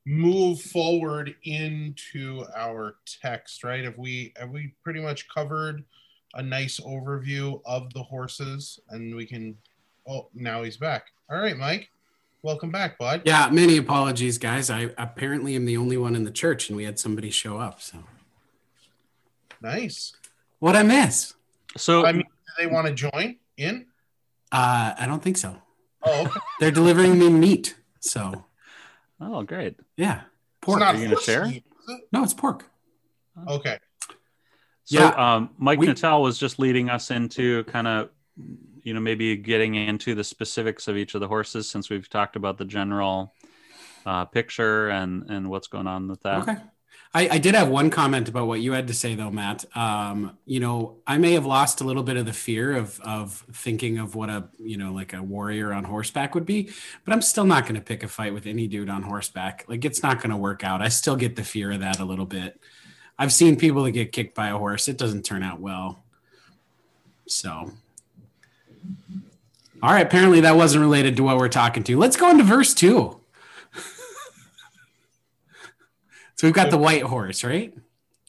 [0.07, 3.85] move forward into our text, right?
[3.85, 5.85] Have we have we pretty much covered
[6.35, 9.57] a nice overview of the horses and we can
[10.07, 11.07] oh now he's back.
[11.31, 11.91] All right, Mike.
[12.43, 13.23] Welcome back, bud.
[13.25, 14.71] Yeah, many apologies, guys.
[14.71, 17.81] I apparently am the only one in the church and we had somebody show up,
[17.81, 17.99] so
[19.61, 20.15] nice.
[20.59, 21.35] What I miss?
[21.77, 23.87] So I mean, do they want to join in?
[24.53, 25.57] Uh I don't think so.
[26.03, 26.41] Oh, okay.
[26.61, 28.45] They're delivering me meat, so
[29.21, 30.23] oh great yeah.
[30.61, 30.83] Pork.
[30.83, 31.47] Are you gonna share?
[31.47, 32.09] meat, it?
[32.13, 32.65] No, it's pork.
[33.47, 33.79] Okay.
[34.89, 38.09] So Yeah, um, Mike we- Natal was just leading us into kind of,
[38.83, 42.37] you know, maybe getting into the specifics of each of the horses since we've talked
[42.37, 43.35] about the general
[44.07, 46.41] uh, picture and and what's going on with that.
[46.41, 46.57] Okay.
[47.13, 49.65] I, I did have one comment about what you had to say, though, Matt.
[49.77, 53.45] Um, you know, I may have lost a little bit of the fear of of
[53.53, 56.71] thinking of what a you know like a warrior on horseback would be,
[57.05, 59.67] but I'm still not going to pick a fight with any dude on horseback.
[59.69, 60.81] Like it's not going to work out.
[60.81, 62.59] I still get the fear of that a little bit.
[63.19, 64.89] I've seen people that get kicked by a horse.
[64.89, 66.03] It doesn't turn out well.
[67.27, 67.73] So,
[69.83, 70.07] all right.
[70.07, 71.99] Apparently, that wasn't related to what we're talking to.
[71.99, 73.21] Let's go into verse two.
[76.39, 77.75] So we've got the white horse, right?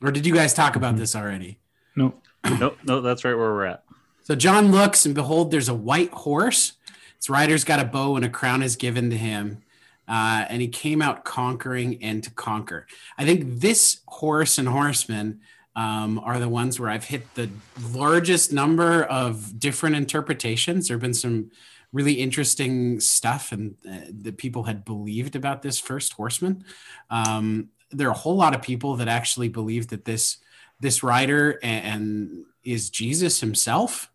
[0.01, 1.59] Or did you guys talk about this already?
[1.95, 2.15] No.
[2.43, 3.83] no, no, that's right where we're at.
[4.23, 6.73] So John looks and behold, there's a white horse.
[7.17, 9.61] Its rider's got a bow and a crown is given to him.
[10.09, 12.87] Uh, and he came out conquering and to conquer.
[13.17, 15.41] I think this horse and horseman
[15.75, 17.49] um, are the ones where I've hit the
[17.93, 20.87] largest number of different interpretations.
[20.87, 21.51] There have been some
[21.93, 26.63] really interesting stuff and uh, that people had believed about this first horseman.
[27.09, 30.37] Um, there are a whole lot of people that actually believe that this
[30.79, 34.11] this rider and, and is Jesus himself.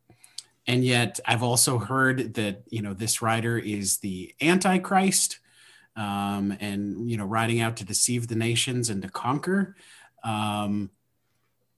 [0.66, 5.40] And yet I've also heard that, you know, this rider is the Antichrist
[5.96, 9.76] um, and, you know, riding out to deceive the nations and to conquer.
[10.22, 10.90] Um,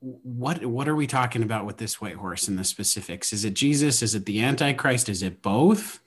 [0.00, 3.32] what what are we talking about with this white horse in the specifics?
[3.32, 4.02] Is it Jesus?
[4.02, 5.08] Is it the Antichrist?
[5.08, 6.00] Is it both?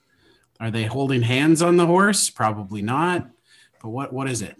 [0.60, 2.30] Are they holding hands on the horse?
[2.30, 3.28] Probably not.
[3.82, 4.56] But what what is it?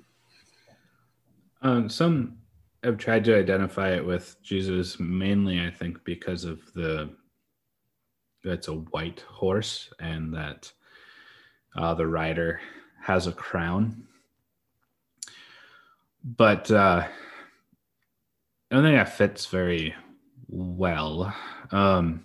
[1.62, 2.38] Um, some
[2.82, 7.10] have tried to identify it with Jesus mainly, I think, because of the
[8.42, 10.72] it's a white horse and that
[11.76, 12.60] uh, the rider
[13.02, 14.04] has a crown.
[16.22, 17.06] But uh,
[18.70, 19.94] I don't think that fits very
[20.48, 21.34] well.
[21.70, 22.24] Um,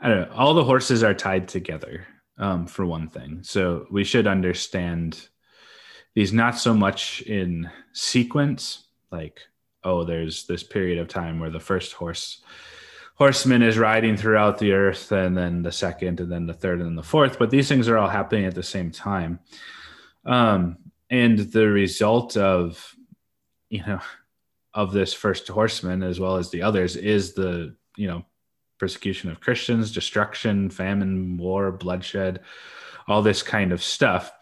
[0.00, 0.34] I don't know.
[0.34, 2.06] All the horses are tied together,
[2.38, 3.40] um, for one thing.
[3.42, 5.28] So we should understand
[6.14, 9.40] these not so much in sequence, like,
[9.84, 12.42] oh, there's this period of time where the first horse
[13.20, 16.88] horseman is riding throughout the earth, and then the second, and then the third, and
[16.88, 17.38] then the fourth.
[17.38, 19.40] But these things are all happening at the same time.
[20.24, 20.78] Um,
[21.10, 22.96] and the result of,
[23.68, 24.00] you know,
[24.72, 28.24] of this first horseman as well as the others is the, you know,
[28.78, 32.40] persecution of Christians, destruction, famine, war, bloodshed,
[33.06, 34.32] all this kind of stuff.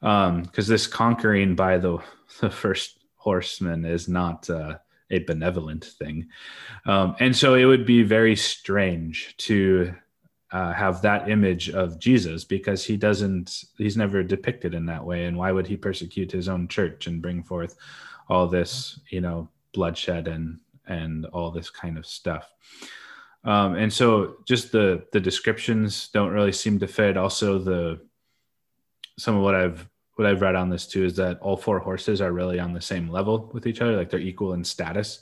[0.00, 1.98] Because this conquering by the
[2.40, 4.78] the first horseman is not uh,
[5.10, 6.28] a benevolent thing,
[6.86, 9.94] um, and so it would be very strange to
[10.52, 15.26] uh, have that image of Jesus because he doesn't he's never depicted in that way,
[15.26, 17.76] and why would he persecute his own church and bring forth
[18.28, 22.50] all this you know bloodshed and and all this kind of stuff.
[23.44, 27.16] Um, and so just the the descriptions don't really seem to fit.
[27.16, 28.00] Also, the
[29.18, 29.86] some of what I've
[30.16, 32.80] what I've read on this too is that all four horses are really on the
[32.80, 35.20] same level with each other, like they're equal in status,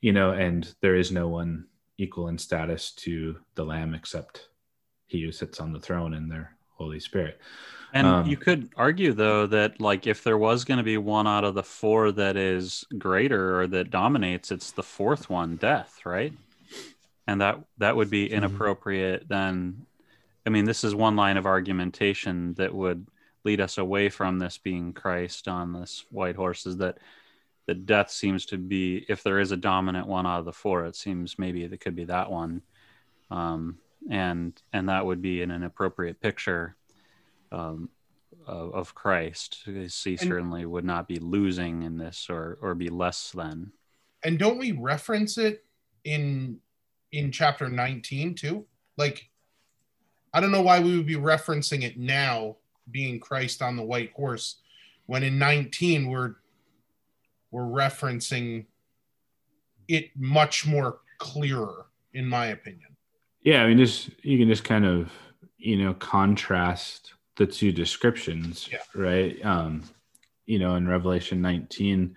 [0.00, 1.66] you know, and there is no one
[1.98, 4.48] equal in status to the Lamb except
[5.06, 7.40] he who sits on the throne and their Holy Spirit.
[7.92, 11.26] And Um, you could argue though that like if there was going to be one
[11.26, 16.00] out of the four that is greater or that dominates, it's the fourth one, death,
[16.04, 16.32] right?
[17.28, 19.28] And that that would be inappropriate.
[19.28, 19.86] Then,
[20.44, 23.06] I mean, this is one line of argumentation that would
[23.46, 26.66] lead us away from this being Christ on this white horse.
[26.66, 26.98] Is that
[27.66, 30.84] the death seems to be if there is a dominant one out of the four,
[30.84, 32.62] it seems maybe it could be that one,
[33.30, 33.78] um,
[34.10, 36.76] and and that would be an inappropriate picture
[37.52, 37.88] um,
[38.46, 39.62] of, of Christ.
[39.64, 43.72] He And- certainly would not be losing in this or or be less than.
[44.24, 45.64] And don't we reference it
[46.02, 46.58] in
[47.12, 48.66] in chapter 19 too?
[48.96, 49.30] Like
[50.34, 52.56] I don't know why we would be referencing it now
[52.90, 54.56] being Christ on the white horse
[55.06, 56.34] when in 19 we're
[57.50, 58.66] we're referencing
[59.88, 62.96] it much more clearer in my opinion.
[63.42, 65.12] Yeah, I mean, just you can just kind of
[65.58, 68.78] you know contrast the two descriptions, Yeah.
[68.94, 69.44] right?
[69.44, 69.82] Um,
[70.46, 72.16] you know, in Revelation 19,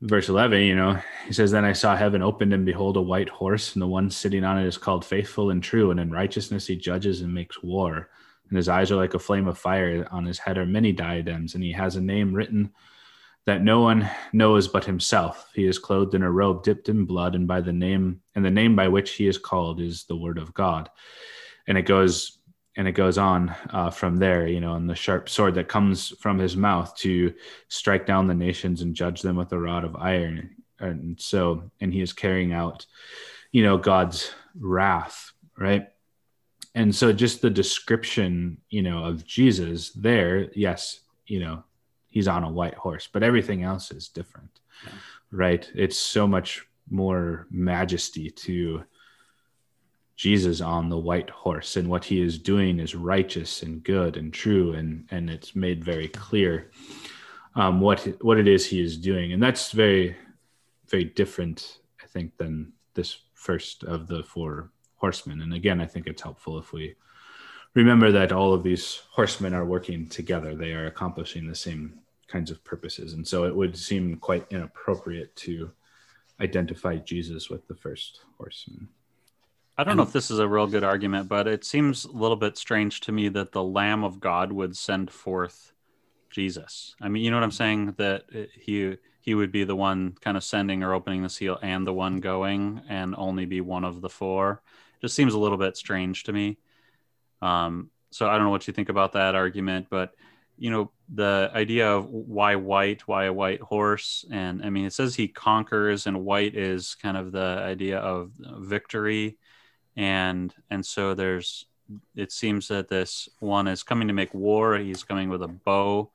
[0.00, 3.28] verse 11, you know, he says, "Then I saw heaven opened, and behold, a white
[3.28, 6.66] horse, and the one sitting on it is called Faithful and True, and in righteousness
[6.66, 8.08] he judges and makes war.
[8.48, 10.06] And his eyes are like a flame of fire.
[10.10, 12.70] On his head are many diadems, and he has a name written."
[13.46, 15.50] That no one knows but himself.
[15.54, 18.50] He is clothed in a robe dipped in blood, and by the name and the
[18.50, 20.90] name by which he is called is the word of God.
[21.66, 22.38] And it goes
[22.78, 26.10] and it goes on uh, from there, you know, and the sharp sword that comes
[26.20, 27.34] from his mouth to
[27.66, 30.50] strike down the nations and judge them with a rod of iron.
[30.78, 32.86] And so, and he is carrying out,
[33.50, 35.88] you know, God's wrath, right?
[36.74, 41.64] And so, just the description, you know, of Jesus there, yes, you know,
[42.08, 44.92] he's on a white horse, but everything else is different, Yeah.
[45.30, 45.70] right?
[45.74, 48.84] It's so much more majesty to
[50.16, 54.32] Jesus on the white horse, and what he is doing is righteous and good and
[54.32, 56.70] true, and and it's made very clear
[57.54, 60.16] um, what what it is he is doing, and that's very
[60.88, 65.40] very different, I think, than this first of the four horsemen.
[65.40, 66.94] And again, I think it's helpful if we
[67.74, 72.50] remember that all of these horsemen are working together; they are accomplishing the same kinds
[72.50, 75.70] of purposes, and so it would seem quite inappropriate to
[76.40, 78.88] identify Jesus with the first horseman.
[79.76, 82.36] I don't know if this is a real good argument, but it seems a little
[82.36, 85.72] bit strange to me that the Lamb of God would send forth
[86.30, 86.96] Jesus.
[87.00, 87.94] I mean, you know what I'm saying?
[87.96, 91.86] That he he would be the one kind of sending or opening the seal, and
[91.86, 94.62] the one going, and only be one of the four.
[95.00, 96.58] Just seems a little bit strange to me.
[97.40, 100.14] Um, so I don't know what you think about that argument, but
[100.56, 104.92] you know the idea of why white, why a white horse, and I mean it
[104.92, 109.38] says he conquers, and white is kind of the idea of victory.
[109.96, 111.66] And and so there's
[112.14, 114.76] it seems that this one is coming to make war.
[114.76, 116.10] He's coming with a bow.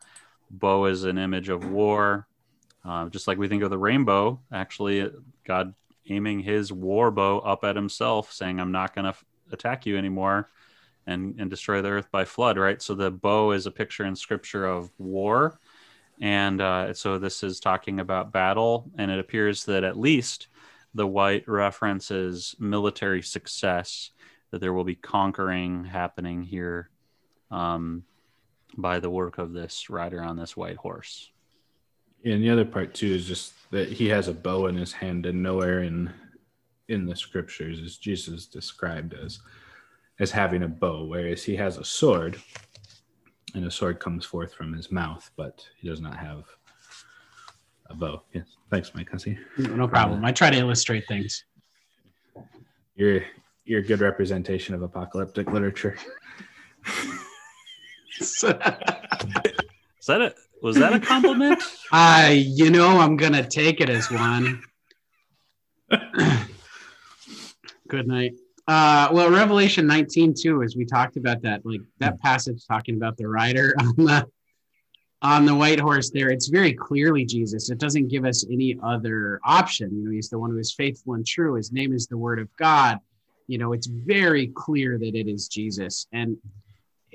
[0.52, 2.28] Bow is an image of war.
[2.86, 5.10] Uh, just like we think of the rainbow actually
[5.46, 5.74] god
[6.10, 9.98] aiming his war bow up at himself saying i'm not going to f- attack you
[9.98, 10.50] anymore
[11.08, 12.82] and and destroy the earth by flood right?
[12.82, 15.60] So the bow is a picture in scripture of war.
[16.22, 20.48] And uh, so this is talking about battle and it appears that at least
[20.94, 24.12] the white references military success
[24.52, 26.92] that there will be conquering happening here
[27.50, 28.04] um,
[28.78, 31.32] by the work of this rider on this white horse
[32.26, 35.26] And the other part too is just that he has a bow in his hand,
[35.26, 36.12] and nowhere in
[36.90, 39.40] in the scriptures is Jesus described as
[40.20, 42.38] as having a bow, whereas he has a sword,
[43.56, 46.46] and a sword comes forth from his mouth, but he does not have
[47.90, 48.22] a bow.
[48.34, 49.10] Yes, thanks, Mike.
[49.14, 50.24] I see No problem.
[50.24, 51.44] I try to illustrate things.
[52.96, 53.22] you're
[53.66, 55.98] you're a good representation of apocalyptic literature.
[58.20, 60.34] is that a
[60.64, 61.62] was that a compliment
[61.92, 64.64] I, you know, I'm gonna take it as one.
[67.88, 68.34] Good night.
[68.68, 73.18] Uh, well, Revelation 19 too, as we talked about that, like that passage talking about
[73.18, 74.26] the rider on the
[75.22, 77.70] on the white horse there, it's very clearly Jesus.
[77.70, 79.96] It doesn't give us any other option.
[79.96, 81.56] You know, he's the one who is faithful and true.
[81.56, 83.00] His name is the Word of God.
[83.48, 86.08] You know, it's very clear that it is Jesus.
[86.12, 86.38] And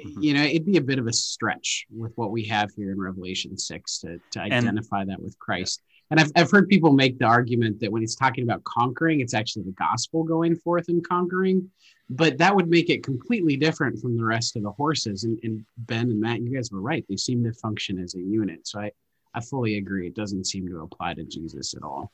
[0.07, 0.23] Mhm.
[0.23, 3.01] you know, it'd be a bit of a stretch with what we have here in
[3.01, 5.83] Revelation 6 to, to And- identify that with Christ.
[6.11, 9.35] And I've, I've heard people make the argument that when he's talking about conquering, it's
[9.35, 11.71] actually the gospel going forth and conquering.
[12.09, 15.25] But that would make it completely different from the rest of the horses.
[15.25, 17.05] And, and Ben and Matt, you guys were right.
[17.11, 18.67] They seem to function as a unit.
[18.67, 18.91] So I,
[19.35, 20.07] I fully agree.
[20.07, 22.11] It doesn't seem to apply to Jesus at all.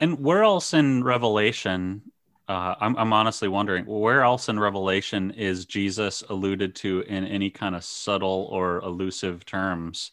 [0.00, 2.00] And where else in Revelation?
[2.46, 7.48] Uh, I'm, I'm honestly wondering where else in Revelation is Jesus alluded to in any
[7.50, 10.10] kind of subtle or elusive terms?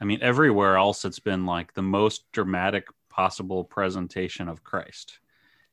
[0.00, 5.18] I mean, everywhere else it's been like the most dramatic possible presentation of Christ.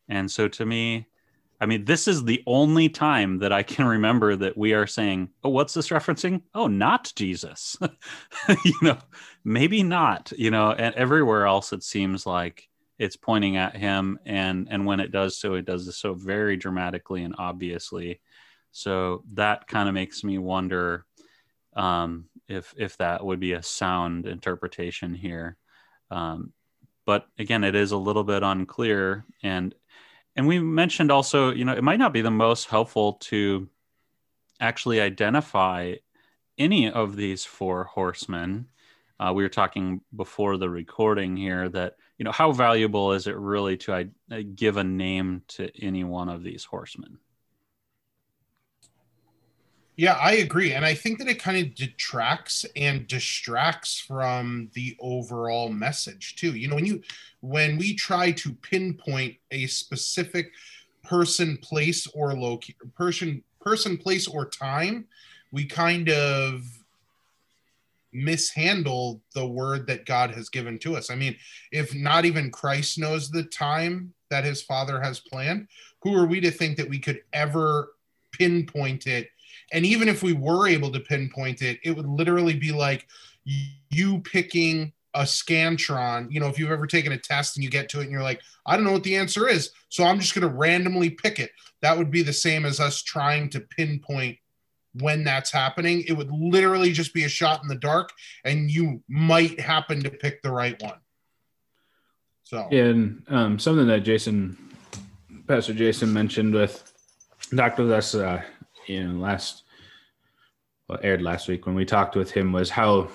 [0.10, 1.08] And so to me,
[1.62, 5.30] I mean, this is the only time that I can remember that we are saying,
[5.46, 6.42] oh, what's this referencing?
[6.54, 7.78] Oh, not Jesus.
[8.66, 8.98] you know,
[9.46, 12.68] maybe not, you know, and everywhere else it seems like
[13.00, 14.20] it's pointing at him.
[14.26, 18.22] And and when it does so, it does so very dramatically and obviously.
[18.72, 21.06] So that kind of makes me wonder
[21.76, 25.58] um, if if that would be a sound interpretation here.
[26.12, 26.54] Um,
[27.06, 29.76] but again, it is a little bit unclear, and
[30.36, 33.70] and we mentioned also, you know, it might not be the most helpful to
[34.60, 35.96] actually identify
[36.58, 38.68] any of these four horsemen.
[39.20, 43.36] Uh, we were talking before the recording here that you know how valuable is it
[43.36, 43.94] really to
[44.32, 47.18] uh, give a name to any one of these horsemen
[49.96, 50.74] yeah, I agree.
[50.74, 56.56] And I think that it kind of detracts and distracts from the overall message too.
[56.56, 57.04] You know, when you
[57.42, 60.52] when we try to pinpoint a specific
[61.04, 65.06] person, place, or location person, person, place, or time,
[65.52, 66.83] we kind of
[68.14, 71.10] mishandle the word that God has given to us.
[71.10, 71.36] I mean,
[71.72, 75.68] if not even Christ knows the time that his father has planned,
[76.02, 77.94] who are we to think that we could ever
[78.32, 79.30] pinpoint it
[79.72, 83.08] and even if we were able to pinpoint it, it would literally be like
[83.90, 86.32] you picking a Scantron.
[86.32, 88.24] You know, if you've ever taken a test and you get to it and you're
[88.24, 89.72] like, I don't know what the answer is.
[89.90, 91.52] So I'm just going to randomly pick it.
[91.82, 94.38] That would be the same as us trying to pinpoint
[95.00, 96.04] when that's happening.
[96.08, 98.12] It would literally just be a shot in the dark
[98.44, 101.00] and you might happen to pick the right one.
[102.44, 104.58] So, and um, something that Jason,
[105.48, 106.92] Pastor Jason mentioned with
[107.56, 107.84] Dr.
[107.84, 108.42] Les, uh,
[108.88, 109.64] you know, last
[110.88, 113.10] well, aired last week when we talked with him was how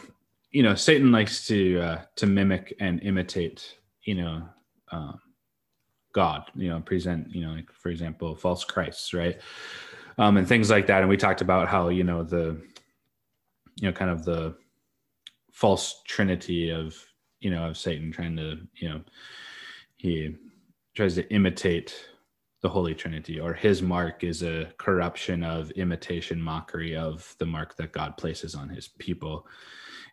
[0.51, 4.49] you know Satan likes to uh, to mimic and imitate you know
[4.91, 5.21] um,
[6.13, 9.39] God you know present you know like for example false Christs right
[10.19, 12.61] um, and things like that and we talked about how you know the
[13.77, 14.55] you know kind of the
[15.53, 16.95] false trinity of
[17.41, 19.01] you know of Satan trying to you know
[19.97, 20.37] he
[20.95, 21.95] tries to imitate
[22.61, 27.77] the Holy Trinity, or his mark is a corruption of imitation mockery of the mark
[27.77, 29.47] that God places on his people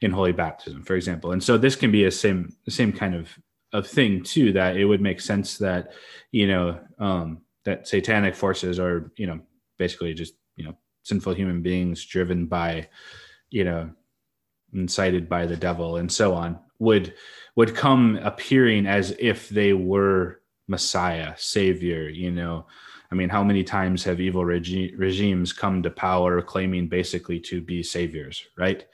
[0.01, 1.31] in holy baptism, for example.
[1.31, 3.35] And so this can be a same same kind of
[3.73, 5.91] of thing too, that it would make sense that,
[6.31, 9.39] you know, um, that satanic forces are, you know,
[9.77, 12.87] basically just, you know, sinful human beings driven by,
[13.49, 13.89] you know,
[14.73, 17.13] incited by the devil and so on, would
[17.55, 22.09] would come appearing as if they were Messiah, Savior.
[22.09, 22.65] You know,
[23.11, 27.61] I mean, how many times have evil regi- regimes come to power claiming basically to
[27.61, 28.85] be saviors, right?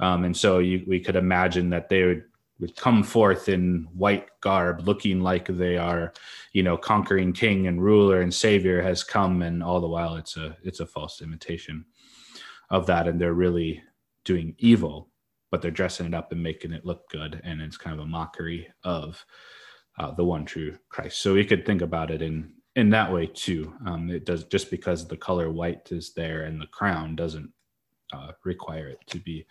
[0.00, 2.29] Um, and so you, we could imagine that they would, would
[2.68, 6.12] come forth in white garb, looking like they are,
[6.52, 10.36] you know, conquering king and ruler and savior has come, and all the while it's
[10.36, 11.84] a it's a false imitation
[12.70, 13.82] of that, and they're really
[14.24, 15.08] doing evil,
[15.50, 18.08] but they're dressing it up and making it look good, and it's kind of a
[18.08, 19.24] mockery of
[19.98, 21.20] uh, the one true Christ.
[21.20, 23.74] So we could think about it in in that way too.
[23.86, 27.50] Um, it does just because the color white is there and the crown doesn't
[28.12, 29.46] uh, require it to be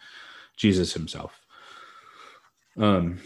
[0.58, 1.42] Jesus Himself.
[2.80, 3.20] Um,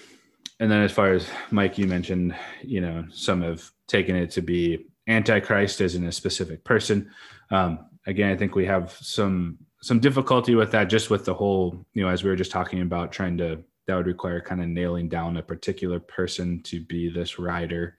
[0.60, 4.41] and then as far as Mike, you mentioned, you know, some have taken it to
[4.41, 7.12] be Antichrist as in a specific person.
[7.51, 11.86] Um, again, I think we have some some difficulty with that, just with the whole,
[11.93, 14.68] you know, as we were just talking about, trying to that would require kind of
[14.68, 17.97] nailing down a particular person to be this rider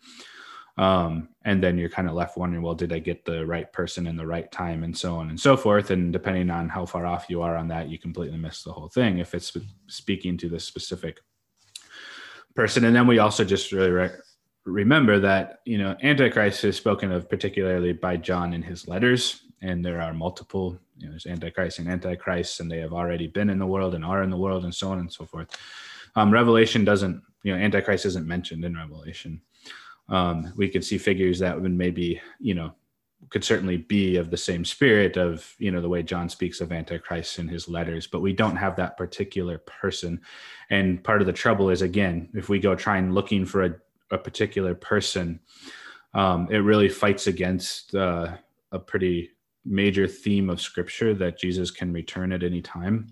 [0.77, 4.07] um, and then you're kind of left wondering well did i get the right person
[4.07, 7.07] in the right time and so on and so forth and depending on how far
[7.07, 10.49] off you are on that you completely miss the whole thing if it's speaking to
[10.49, 11.21] this specific
[12.55, 12.85] person.
[12.85, 14.11] And then we also just really re-
[14.65, 19.43] remember that you know antichrist is spoken of particularly by john in his letters.
[19.63, 23.51] And there are multiple you know there's antichrist and antichrist and they have already been
[23.51, 25.49] in the world and are in the world and so on and so forth.
[26.17, 29.41] Um, revelation doesn't you know antichrist isn't mentioned in revelation.
[30.09, 32.75] Um, we can see figures that would maybe you know
[33.31, 36.73] could certainly be of the same spirit of you know the way john speaks of
[36.73, 40.21] antichrist in his letters but we don't have that particular person.
[40.71, 43.75] And part of the trouble is again if we go try and looking for a,
[44.11, 45.41] a particular person
[46.15, 48.37] um, it really fights against uh,
[48.71, 49.31] a pretty
[49.65, 53.09] major theme of scripture that jesus can return at any time.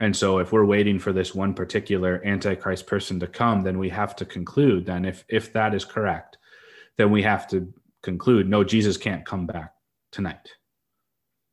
[0.00, 3.88] And so if we're waiting for this one particular antichrist person to come then we
[3.90, 6.38] have to conclude then if if that is correct
[6.96, 7.72] then we have to
[8.04, 9.72] conclude no jesus can't come back
[10.12, 10.48] tonight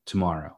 [0.06, 0.56] tomorrow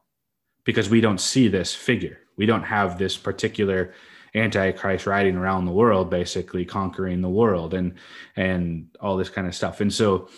[0.63, 2.19] because we don't see this figure.
[2.37, 3.93] We don't have this particular
[4.35, 7.93] antichrist riding around the world basically conquering the world and
[8.35, 9.81] and all this kind of stuff.
[9.81, 10.29] And so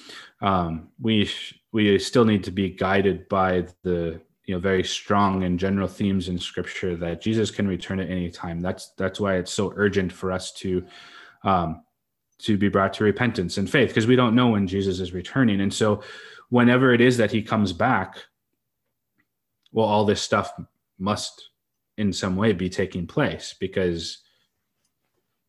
[0.41, 1.29] um, we
[1.71, 6.27] we still need to be guided by the you know very strong and general themes
[6.27, 8.61] in scripture that jesus can return at any time.
[8.61, 10.85] That's that's why it's so urgent for us to
[11.43, 11.83] um,
[12.39, 15.61] to be brought to repentance and faith because we don't know when Jesus is returning.
[15.61, 16.03] And so,
[16.49, 18.17] whenever it is that he comes back,
[19.71, 20.51] well, all this stuff
[20.99, 21.49] must
[21.97, 24.19] in some way be taking place because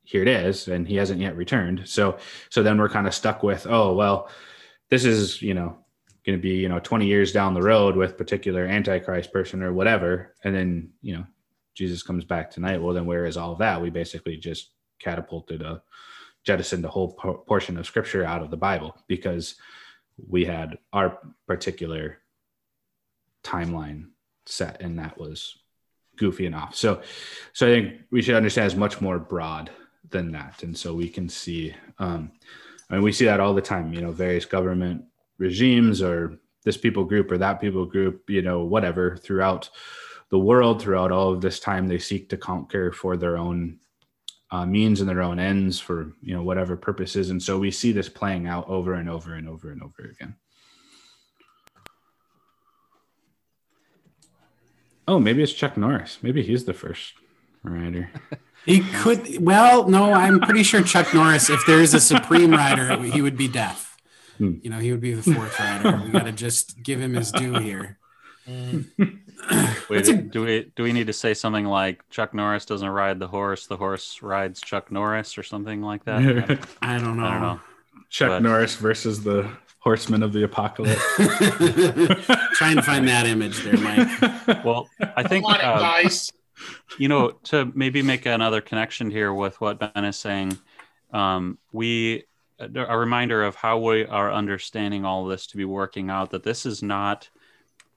[0.02, 1.88] here it is and he hasn't yet returned.
[1.88, 2.18] So
[2.50, 4.30] so then we're kind of stuck with oh well
[4.88, 5.78] this is you know
[6.24, 9.72] going to be you know 20 years down the road with particular antichrist person or
[9.72, 10.34] whatever.
[10.44, 11.26] And then you know
[11.74, 12.80] jesus comes back tonight.
[12.80, 13.82] Well then where is all that?
[13.82, 14.70] We basically just
[15.00, 15.82] catapulted a
[16.46, 17.12] jettisoned a whole
[17.46, 19.56] portion of scripture out of the Bible because
[20.28, 22.18] we had our particular
[23.44, 24.06] timeline
[24.46, 25.58] set and that was
[26.16, 26.74] goofy enough.
[26.74, 27.02] So,
[27.52, 29.70] so I think we should understand it's much more broad
[30.08, 30.62] than that.
[30.62, 32.32] And so we can see, um,
[32.88, 35.04] I mean, we see that all the time, you know, various government
[35.38, 39.68] regimes or this people group or that people group, you know, whatever throughout
[40.30, 43.78] the world, throughout all of this time, they seek to conquer for their own
[44.50, 47.30] uh, means and their own ends for you know whatever purposes.
[47.30, 50.36] And so we see this playing out over and over and over and over again.
[55.08, 56.18] Oh maybe it's chuck norris.
[56.22, 57.14] Maybe he's the first
[57.62, 58.10] rider.
[58.64, 63.00] He could well no i'm pretty sure chuck norris if there is a supreme rider
[63.00, 63.96] he would be deaf
[64.38, 64.54] hmm.
[64.60, 66.02] you know he would be the fourth rider.
[66.04, 67.98] We got to just give him his due here
[69.90, 73.18] Wait, do, do we do we need to say something like Chuck Norris doesn't ride
[73.18, 76.18] the horse, the horse rides Chuck Norris, or something like that?
[76.82, 77.24] I don't know.
[77.24, 77.60] I don't know.
[78.10, 78.42] Chuck but...
[78.42, 81.00] Norris versus the horsemen of the apocalypse.
[82.54, 84.08] Trying to find that image there, Mike.
[84.64, 86.32] Well, I think on, uh, guys.
[86.98, 90.58] you know to maybe make another connection here with what Ben is saying.
[91.12, 92.24] Um, we
[92.58, 96.66] a reminder of how we are understanding all this to be working out that this
[96.66, 97.28] is not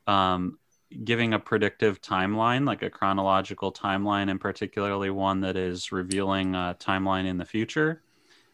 [0.06, 0.59] um,
[1.04, 6.76] giving a predictive timeline, like a chronological timeline, and particularly one that is revealing a
[6.80, 8.02] timeline in the future,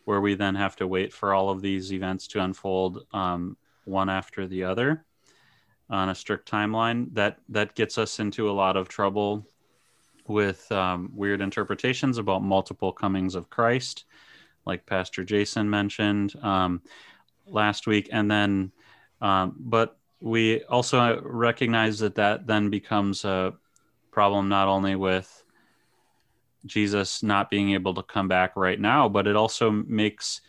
[0.04, 4.10] where we then have to wait for all of these events to unfold um, one
[4.10, 5.06] after the other
[5.90, 7.14] on a strict timeline.
[7.14, 9.48] That that gets us into a lot of trouble
[10.28, 14.06] with um, weird interpretations about multiple comings of Christ,
[14.66, 16.82] like Pastor Jason mentioned um,
[17.48, 18.72] last week, and then.
[19.22, 23.54] Um, but we also recognize that that then becomes a
[24.12, 25.44] problem not only with
[26.66, 30.42] Jesus not being able to come back right now, but it also makes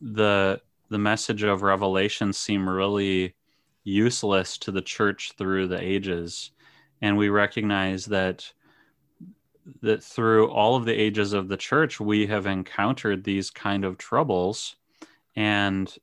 [0.00, 3.36] the the message of revelation seem really
[3.84, 6.50] useless to the church through the ages.
[7.00, 8.52] And we recognize that
[9.82, 13.98] that through all of the ages of the church we have encountered these kind of
[13.98, 14.76] troubles
[15.36, 15.94] and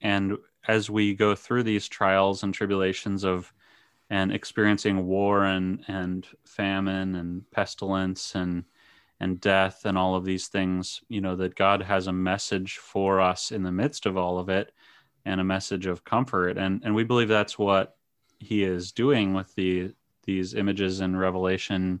[0.00, 0.36] and
[0.68, 3.52] as we go through these trials and tribulations of
[4.10, 8.64] and experiencing war and and famine and pestilence and
[9.20, 13.20] and death and all of these things you know that god has a message for
[13.20, 14.72] us in the midst of all of it
[15.24, 16.58] and a message of comfort.
[16.58, 17.96] And and we believe that's what
[18.38, 19.92] he is doing with the
[20.24, 22.00] these images in revelation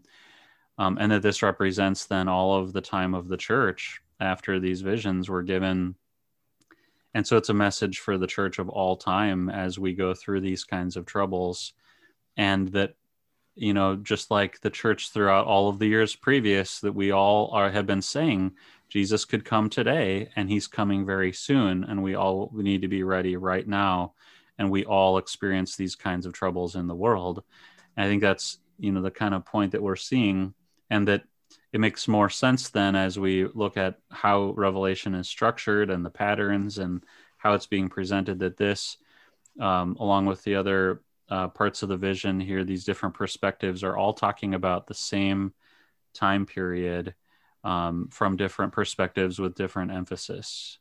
[0.78, 4.80] um, and that this represents then all of the time of the church after these
[4.80, 5.96] visions were given
[7.14, 10.40] and so it's a message for the church of all time as we go through
[10.40, 11.74] these kinds of troubles.
[12.36, 12.94] And that,
[13.54, 17.50] you know, just like the church throughout all of the years previous, that we all
[17.52, 18.52] are have been saying
[18.88, 21.84] Jesus could come today and he's coming very soon.
[21.84, 24.14] And we all need to be ready right now.
[24.58, 27.42] And we all experience these kinds of troubles in the world.
[27.96, 30.54] And I think that's, you know, the kind of point that we're seeing.
[30.88, 31.24] And that
[31.72, 36.10] it makes more sense then as we look at how revelation is structured and the
[36.10, 37.04] patterns and
[37.38, 38.98] how it's being presented that this
[39.60, 43.96] um, along with the other uh, parts of the vision here these different perspectives are
[43.96, 45.52] all talking about the same
[46.14, 47.14] time period
[47.64, 50.78] um, from different perspectives with different emphasis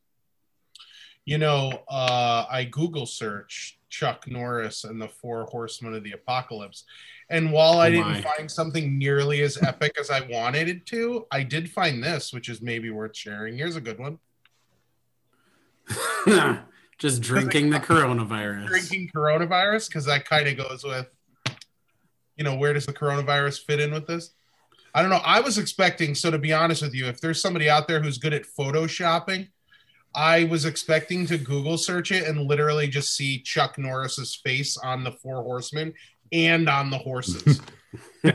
[1.25, 6.85] you know, uh, I Google search Chuck Norris and the Four Horsemen of the Apocalypse,
[7.29, 11.25] and while I Oh didn't find something nearly as epic as I wanted it to,
[11.31, 13.57] I did find this, which is maybe worth sharing.
[13.57, 14.19] Here's a good one:
[16.97, 18.67] Just drinking the coronavirus.
[18.67, 21.07] drinking coronavirus, because that kind of goes with,
[22.37, 24.31] you know, where does the coronavirus fit in with this?
[24.93, 25.21] I don't know.
[25.23, 26.15] I was expecting.
[26.15, 29.47] So to be honest with you, if there's somebody out there who's good at photoshopping,
[30.13, 35.03] I was expecting to Google search it and literally just see Chuck Norris's face on
[35.03, 35.93] the four horsemen
[36.31, 37.61] and on the horses.
[38.23, 38.33] so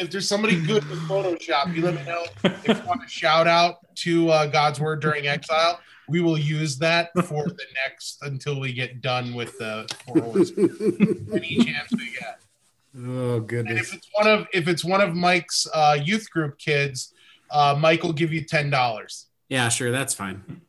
[0.00, 2.24] if there's somebody good with Photoshop, you let me know.
[2.44, 6.78] If you want to shout out to uh, God's Word during exile, we will use
[6.78, 11.26] that for the next until we get done with the four horsemen.
[11.32, 12.40] Any chance we get.
[12.96, 13.80] Oh And goodness.
[13.88, 17.12] if it's one of if it's one of Mike's uh, youth group kids,
[17.50, 19.26] uh, Mike will give you ten dollars.
[19.48, 20.60] Yeah, sure, that's fine.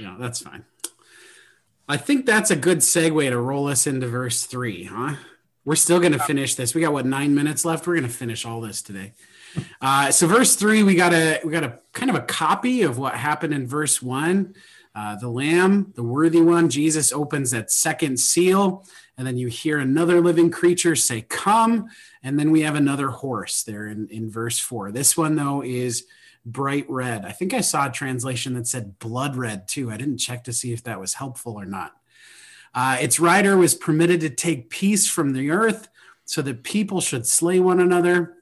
[0.00, 0.64] Yeah, that's fine.
[1.88, 5.16] I think that's a good segue to roll us into verse three, huh?
[5.64, 6.74] We're still going to finish this.
[6.74, 7.86] We got what nine minutes left.
[7.86, 9.12] We're going to finish all this today.
[9.80, 12.98] Uh, so verse three, we got a we got a kind of a copy of
[12.98, 14.54] what happened in verse one.
[14.94, 18.84] Uh, the Lamb, the worthy one, Jesus opens that second seal,
[19.16, 21.88] and then you hear another living creature say, "Come,"
[22.22, 24.92] and then we have another horse there in in verse four.
[24.92, 26.06] This one though is
[26.44, 27.24] bright red.
[27.24, 29.90] I think I saw a translation that said blood red too.
[29.90, 31.92] I didn't check to see if that was helpful or not.
[32.74, 35.88] Uh, its rider was permitted to take peace from the earth
[36.24, 38.36] so that people should slay one another,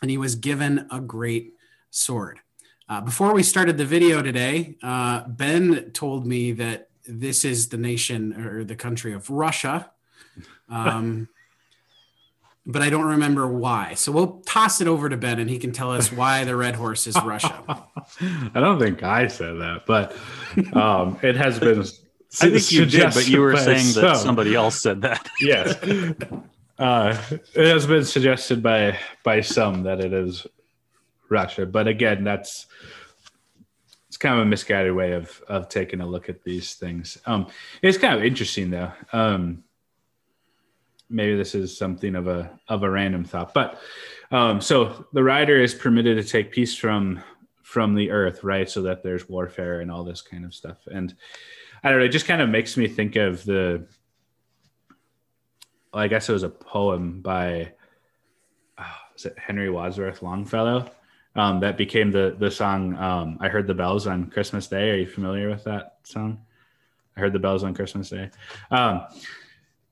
[0.00, 1.54] and he was given a great
[1.90, 2.40] sword.
[2.88, 7.76] Uh, before we started the video today, uh, Ben told me that this is the
[7.76, 9.90] nation or the country of Russia.
[10.70, 11.30] Um,
[12.68, 13.94] but I don't remember why.
[13.94, 16.74] So we'll toss it over to Ben and he can tell us why the red
[16.74, 17.64] horse is Russia.
[18.20, 20.14] I don't think I said that, but
[20.76, 21.80] um, it has been.
[21.80, 24.26] I think you did, but you were saying by that some.
[24.26, 25.26] somebody else said that.
[25.40, 25.74] yes.
[26.78, 27.16] Uh,
[27.54, 30.46] it has been suggested by by some that it is
[31.30, 32.66] Russia, but again, that's
[34.08, 37.16] it's kind of a misguided way of of taking a look at these things.
[37.24, 37.46] Um,
[37.80, 38.92] it's kind of interesting though.
[39.14, 39.64] Um,
[41.10, 43.80] maybe this is something of a of a random thought, but
[44.30, 47.22] um, so the rider is permitted to take peace from
[47.62, 48.68] from the earth, right?
[48.68, 51.14] So that there's warfare and all this kind of stuff, and
[51.82, 52.04] I don't know.
[52.04, 53.86] It just kind of makes me think of the
[55.92, 57.72] well, I guess it was a poem by
[58.78, 60.90] oh, it Henry Wadsworth Longfellow
[61.36, 64.96] um, that became the the song um, "I Heard the Bells on Christmas Day." Are
[64.96, 66.42] you familiar with that song?
[67.18, 68.30] I heard the bells on Christmas Day.
[68.70, 69.04] Um,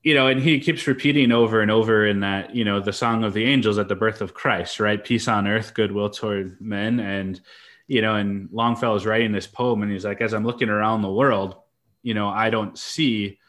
[0.07, 3.25] you know, and he keeps repeating over and over in that you know the song
[3.25, 5.03] of the angels at the birth of Christ, right?
[5.03, 7.41] Peace on earth, goodwill toward men, and
[7.89, 11.11] you know, and Longfellow's writing this poem, and he's like, as I'm looking around the
[11.11, 11.57] world,
[12.05, 13.41] you know, I don't see,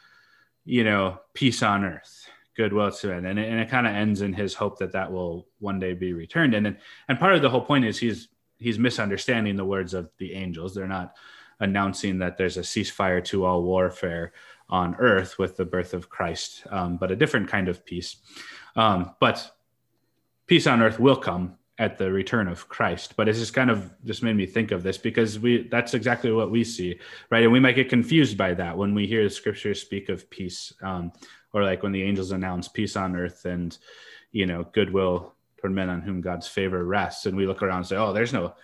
[0.66, 3.26] you know, peace on earth goodwill to men.
[3.28, 5.94] and it, and it kind of ends in his hope that that will one day
[5.94, 6.78] be returned and then
[7.08, 10.74] and part of the whole point is he's he's misunderstanding the words of the angels
[10.74, 11.14] they're not
[11.60, 14.34] announcing that there's a ceasefire to all warfare
[14.70, 18.18] on earth with the birth of christ um, but a different kind of peace.
[18.76, 19.52] Um, but
[20.46, 23.16] peace on earth will come at the return of christ.
[23.16, 26.32] But it's just kind of just made me think of this because we that's exactly
[26.32, 27.00] what we see
[27.30, 27.44] right?
[27.44, 30.74] And we might get confused by that when we hear the scriptures speak of peace
[30.82, 31.12] um,
[31.54, 33.78] or like when the angels announce peace on earth and
[34.32, 37.26] you know goodwill toward men on whom god's favor rests.
[37.26, 38.56] And we look around and say oh there's no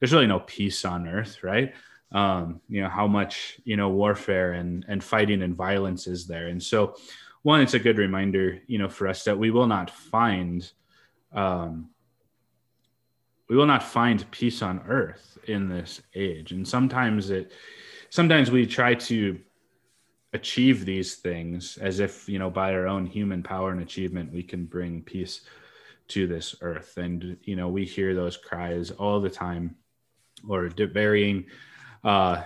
[0.00, 1.74] there's really no peace on earth right
[2.12, 6.48] um you know how much you know warfare and and fighting and violence is there.
[6.48, 6.94] And so
[7.42, 10.70] one it's a good reminder you know for us that we will not find
[11.32, 11.88] um
[13.48, 16.52] we will not find peace on earth in this age.
[16.52, 17.52] And sometimes it
[18.08, 19.38] sometimes we try to
[20.32, 24.42] achieve these things as if you know by our own human power and achievement we
[24.42, 25.42] can bring peace
[26.08, 26.96] to this earth.
[26.96, 29.76] And you know we hear those cries all the time
[30.48, 31.46] or varying
[32.04, 32.42] uh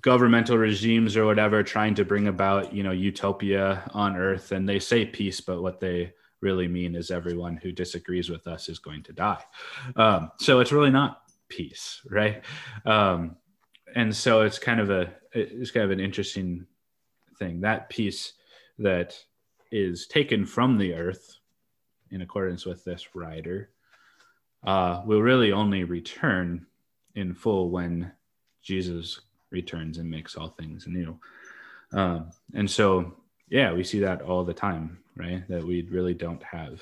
[0.00, 4.78] governmental regimes or whatever trying to bring about you know utopia on earth and they
[4.78, 9.02] say peace but what they really mean is everyone who disagrees with us is going
[9.02, 9.42] to die.
[9.96, 12.44] Um, so it's really not peace right?
[12.84, 13.36] Um,
[13.94, 16.66] and so it's kind of a it's kind of an interesting
[17.38, 17.60] thing.
[17.60, 18.34] That peace
[18.78, 19.16] that
[19.70, 21.38] is taken from the earth
[22.10, 23.70] in accordance with this rider
[24.66, 26.66] uh, will really only return
[27.14, 28.12] in full when
[28.62, 31.18] jesus returns and makes all things new.
[31.92, 33.14] Um, and so
[33.48, 35.46] yeah we see that all the time right?
[35.48, 36.80] That we really don't have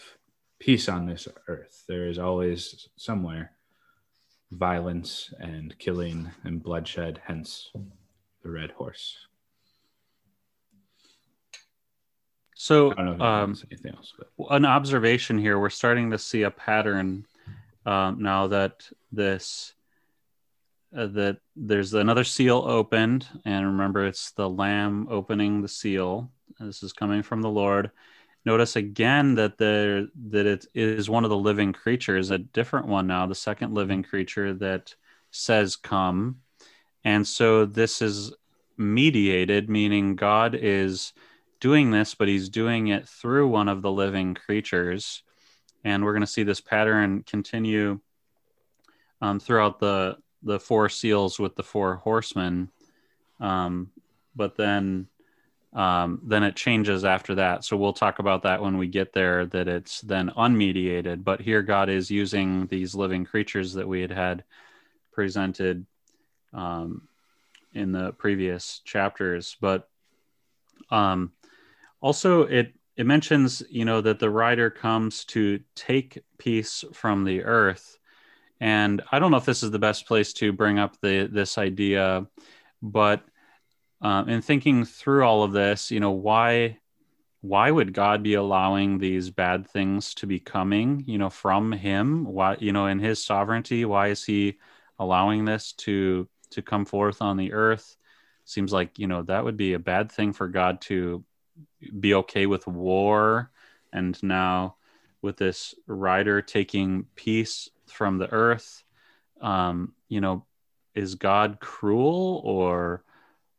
[0.61, 1.85] peace on this earth.
[1.89, 3.53] There is always somewhere
[4.53, 7.73] violence and killing and bloodshed hence
[8.43, 9.17] the red horse.
[12.55, 15.59] So, I don't know if um, anything else, but an observation here.
[15.59, 17.27] We're starting to see a pattern
[17.85, 19.75] um, now that this
[20.97, 26.31] uh, that there's another seal opened and remember it's the lamb opening the seal.
[26.59, 27.91] This is coming from the lord.
[28.47, 33.07] Notice again that there that it is one of the living creatures a different one
[33.07, 34.95] now the second living creature that
[35.31, 36.37] says come.
[37.05, 38.33] And so this is
[38.79, 41.13] mediated meaning god is
[41.61, 45.23] doing this but he's doing it through one of the living creatures.
[45.85, 48.01] And we're going to see this pattern continue
[49.21, 50.17] um, throughout the
[50.47, 52.71] the four seals with the four horsemen.
[53.41, 53.91] Um,
[54.35, 55.09] but then
[55.73, 57.63] um, then it changes after that.
[57.63, 61.23] So we'll talk about that when we get there that it's then unmediated.
[61.23, 64.45] But here god is using these living creatures that we had had
[65.13, 65.85] presented
[66.55, 67.09] um,
[67.75, 69.57] in the previous chapters.
[69.61, 69.89] But
[70.91, 71.33] um,
[72.01, 77.43] also it it mentions you know that the rider comes to take peace from the
[77.43, 77.96] earth
[78.61, 81.59] and i don't know if this is the best place to bring up the this
[81.59, 82.27] idea
[82.83, 83.23] but
[84.03, 86.79] um, in thinking through all of this you know why
[87.47, 92.25] why would god be allowing these bad things to be coming you know from him?
[92.25, 94.59] Why you know in his sovereignty why is he
[94.99, 97.97] allowing this to to come forth on the earth?
[98.45, 101.25] Seems like you know that would be a bad thing for god to
[102.01, 103.51] be okay with war.
[103.93, 104.77] And now
[105.23, 108.83] with this rider taking peace from the earth
[109.41, 110.45] um, you know
[110.95, 113.03] is god cruel or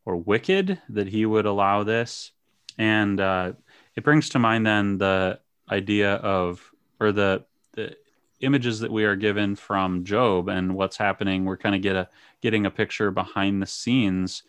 [0.05, 2.31] or wicked that he would allow this
[2.77, 3.51] and uh,
[3.95, 5.39] it brings to mind then the
[5.71, 7.95] idea of or the the
[8.39, 12.07] images that we are given from job and what's happening we're kind of get a
[12.41, 14.43] getting a picture behind the scenes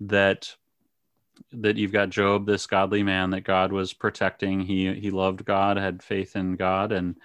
[0.00, 0.56] that
[1.52, 4.60] that you've got Job, this godly man that God was protecting.
[4.60, 7.16] He he loved God, had faith in God, and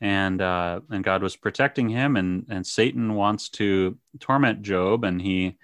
[0.00, 2.16] and uh, and God was protecting him.
[2.16, 5.56] And and Satan wants to torment Job, and he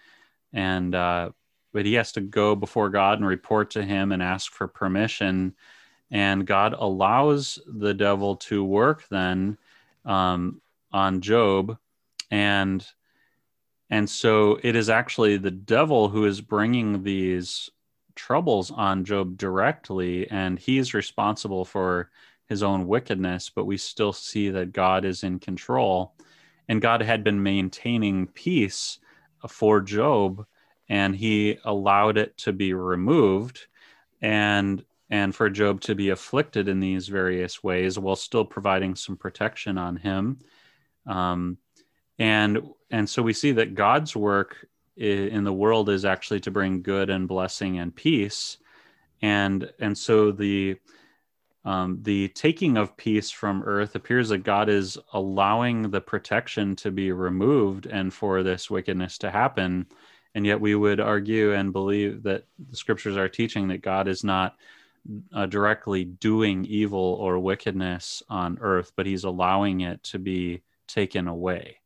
[0.53, 1.31] and uh,
[1.73, 5.55] but he has to go before God and report to him and ask for permission.
[6.11, 9.59] And God allows the devil to work then
[10.05, 10.61] um,
[10.93, 11.79] on Job,
[12.31, 12.87] and
[13.91, 17.71] and so it is actually the devil who is bringing these
[18.15, 22.11] troubles on Job directly, and he's responsible for
[22.49, 26.15] his own wickedness, but we still see that God is in control.
[26.69, 28.99] And God had been maintaining peace
[29.49, 30.45] for Job,
[30.89, 33.67] and he allowed it to be removed
[34.21, 39.17] and and for Job to be afflicted in these various ways while still providing some
[39.17, 40.41] protection on him.
[41.07, 41.59] Um,
[42.19, 44.67] and and so we see that God's work
[44.97, 48.59] in the world is actually to bring good and blessing and peace
[49.23, 50.77] and and so the
[51.67, 56.91] um, the taking of peace from earth appears that god is allowing the protection to
[56.91, 59.87] be removed and for this wickedness to happen
[60.35, 64.25] and yet we would argue and believe that the scriptures are teaching that god is
[64.25, 64.57] not
[65.35, 71.29] uh, directly doing evil or wickedness on earth but he's allowing it to be taken
[71.29, 71.79] away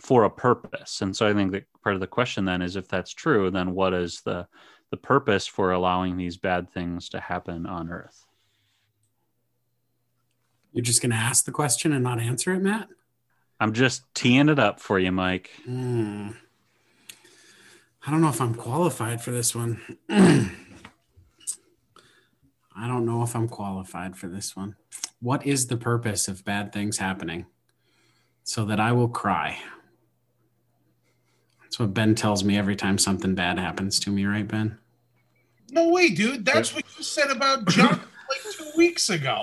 [0.00, 1.02] for a purpose.
[1.02, 3.74] And so I think that part of the question then is if that's true, then
[3.74, 4.46] what is the
[4.90, 8.24] the purpose for allowing these bad things to happen on earth?
[10.72, 12.88] You're just going to ask the question and not answer it, Matt?
[13.60, 15.50] I'm just teeing it up for you, Mike.
[15.64, 16.30] Hmm.
[18.06, 19.80] I don't know if I'm qualified for this one.
[20.08, 20.50] I
[22.86, 24.76] don't know if I'm qualified for this one.
[25.20, 27.46] What is the purpose of bad things happening?
[28.44, 29.58] So that I will cry.
[31.62, 34.78] That's what Ben tells me every time something bad happens to me, right, Ben?
[35.70, 36.44] No way, dude.
[36.44, 39.38] That's what you said about John like two weeks ago.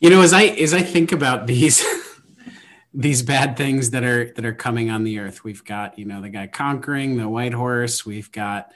[0.00, 1.84] you know, as I as I think about these
[2.94, 6.20] these bad things that are that are coming on the earth, we've got, you know,
[6.20, 8.72] the guy conquering the white horse, we've got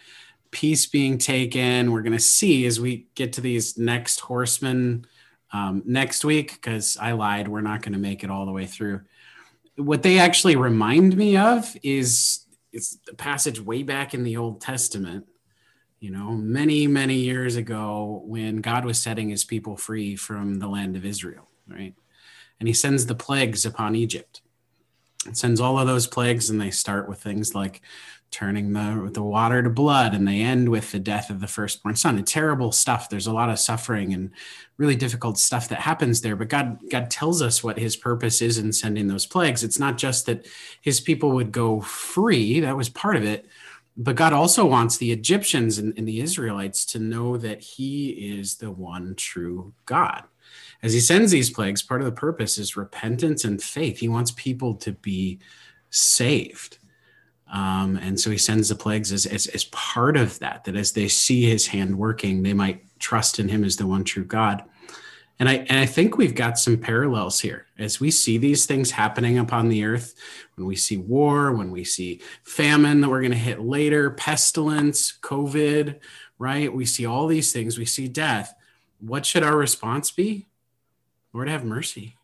[0.50, 1.92] peace being taken.
[1.92, 5.06] We're gonna see as we get to these next horsemen
[5.52, 9.00] um, next week, because I lied, we're not gonna make it all the way through
[9.80, 14.60] what they actually remind me of is it's the passage way back in the Old
[14.60, 15.26] Testament,
[16.00, 20.66] you know, many, many years ago when God was setting his people free from the
[20.66, 21.94] land of Israel, right?
[22.58, 24.40] And he sends the plagues upon Egypt.
[25.26, 27.82] and sends all of those plagues, and they start with things like
[28.30, 31.96] turning the, the water to blood, and they end with the death of the firstborn
[31.96, 32.16] son.
[32.16, 33.10] And terrible stuff.
[33.10, 34.30] There's a lot of suffering and
[34.78, 36.36] really difficult stuff that happens there.
[36.36, 39.62] But God, God tells us what his purpose is in sending those plagues.
[39.64, 40.46] It's not just that
[40.80, 43.46] his people would go free, that was part of it.
[44.02, 48.56] But God also wants the Egyptians and, and the Israelites to know that he is
[48.56, 50.24] the one true God
[50.82, 53.98] as he sends these plagues, part of the purpose is repentance and faith.
[53.98, 55.38] He wants people to be
[55.90, 56.78] saved.
[57.52, 60.92] Um, and so he sends the plagues as, as, as part of that, that as
[60.92, 64.62] they see his hand working, they might trust in him as the one true God.
[65.40, 68.90] And I, and I think we've got some parallels here as we see these things
[68.90, 70.14] happening upon the earth.
[70.54, 75.14] When we see war, when we see famine that we're going to hit later, pestilence,
[75.22, 75.98] COVID,
[76.38, 76.70] right?
[76.70, 78.54] We see all these things, we see death.
[79.00, 80.46] What should our response be?
[81.32, 82.16] Lord, have mercy.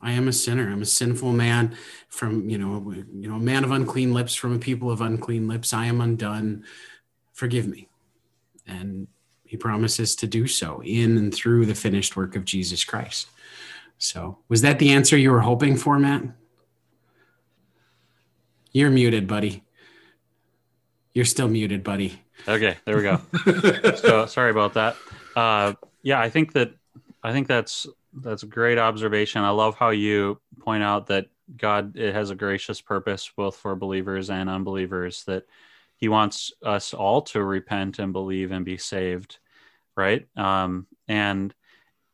[0.00, 0.70] I am a sinner.
[0.70, 1.76] I'm a sinful man
[2.08, 5.48] from, you know, you know, a man of unclean lips from a people of unclean
[5.48, 5.74] lips.
[5.74, 6.64] I am undone.
[7.34, 7.88] Forgive me.
[8.66, 9.06] And
[9.54, 13.28] he promises to do so in and through the finished work of Jesus Christ.
[13.98, 16.24] So, was that the answer you were hoping for, Matt?
[18.72, 19.62] You're muted, buddy.
[21.12, 22.20] You're still muted, buddy.
[22.48, 23.20] Okay, there we go.
[23.94, 24.96] so sorry about that.
[25.36, 26.74] Uh, yeah, I think that
[27.22, 29.42] I think that's that's a great observation.
[29.42, 33.76] I love how you point out that God it has a gracious purpose both for
[33.76, 35.44] believers and unbelievers that
[35.94, 39.38] he wants us all to repent and believe and be saved,
[39.96, 40.26] right?
[40.36, 41.54] Um, and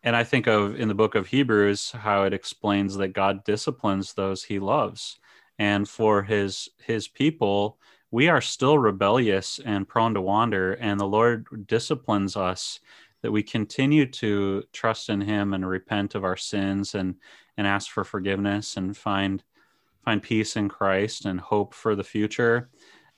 [0.02, 4.14] and I think of in the book of Hebrews how it explains that God disciplines
[4.14, 5.18] those he loves.
[5.58, 7.78] And for his his people,
[8.10, 12.80] we are still rebellious and prone to wander and the Lord disciplines us
[13.22, 17.16] that we continue to trust in him and repent of our sins and
[17.56, 19.42] and ask for forgiveness and find
[20.04, 22.70] find peace in Christ and hope for the future.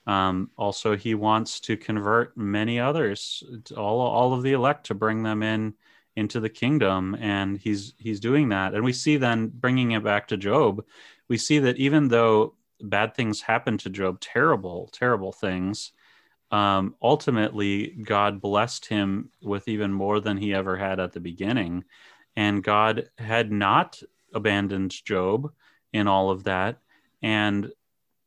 [0.05, 3.43] Um, also, he wants to convert many others,
[3.77, 5.73] all all of the elect, to bring them in
[6.15, 8.73] into the kingdom, and he's he's doing that.
[8.73, 10.83] And we see then bringing it back to Job,
[11.27, 15.93] we see that even though bad things happen to Job, terrible, terrible things,
[16.51, 21.85] um, ultimately God blessed him with even more than he ever had at the beginning.
[22.35, 24.01] And God had not
[24.33, 25.51] abandoned Job
[25.93, 26.79] in all of that.
[27.21, 27.71] And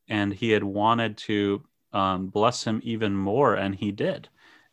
[0.09, 4.29] and he had wanted to um, bless him even more, and he did.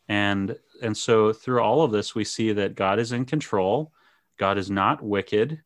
[0.08, 3.92] And and so through all of this, we see that God is in control.
[4.38, 5.62] God is not wicked,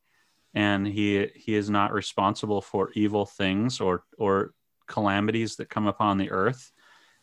[0.55, 4.53] and he he is not responsible for evil things or or
[4.87, 6.73] calamities that come upon the earth.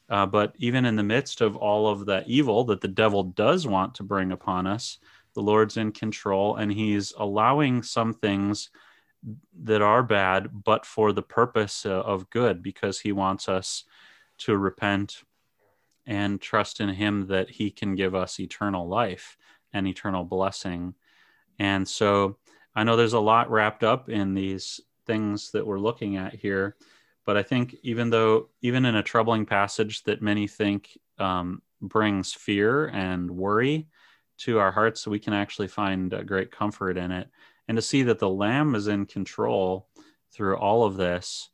[0.08, 3.66] Uh, but even in the midst of all of the evil that the devil does
[3.66, 5.00] want to bring upon us,
[5.34, 8.70] the Lord's in control and he's allowing some things
[9.64, 13.84] that are bad, but for the purpose uh, of good, because he wants us
[14.40, 15.24] to repent
[16.06, 19.38] and trust in him that he can give us eternal life
[19.74, 20.94] and eternal blessing.
[21.58, 22.38] And so
[22.76, 26.76] I know there's a lot wrapped up in these things that we're looking at here.
[27.26, 32.34] But I think even though, even in a troubling passage that many think um, brings
[32.34, 33.88] fear and worry
[34.40, 37.30] to our hearts, we can actually find a great comfort in it.
[37.68, 39.88] And to see that the Lamb is in control
[40.32, 41.50] through all of this.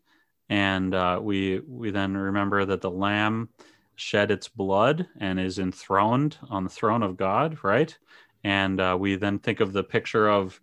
[0.49, 3.49] And uh, we, we then remember that the Lamb
[3.95, 7.95] shed its blood and is enthroned on the throne of God, right?
[8.43, 10.59] And uh, we then think of the picture of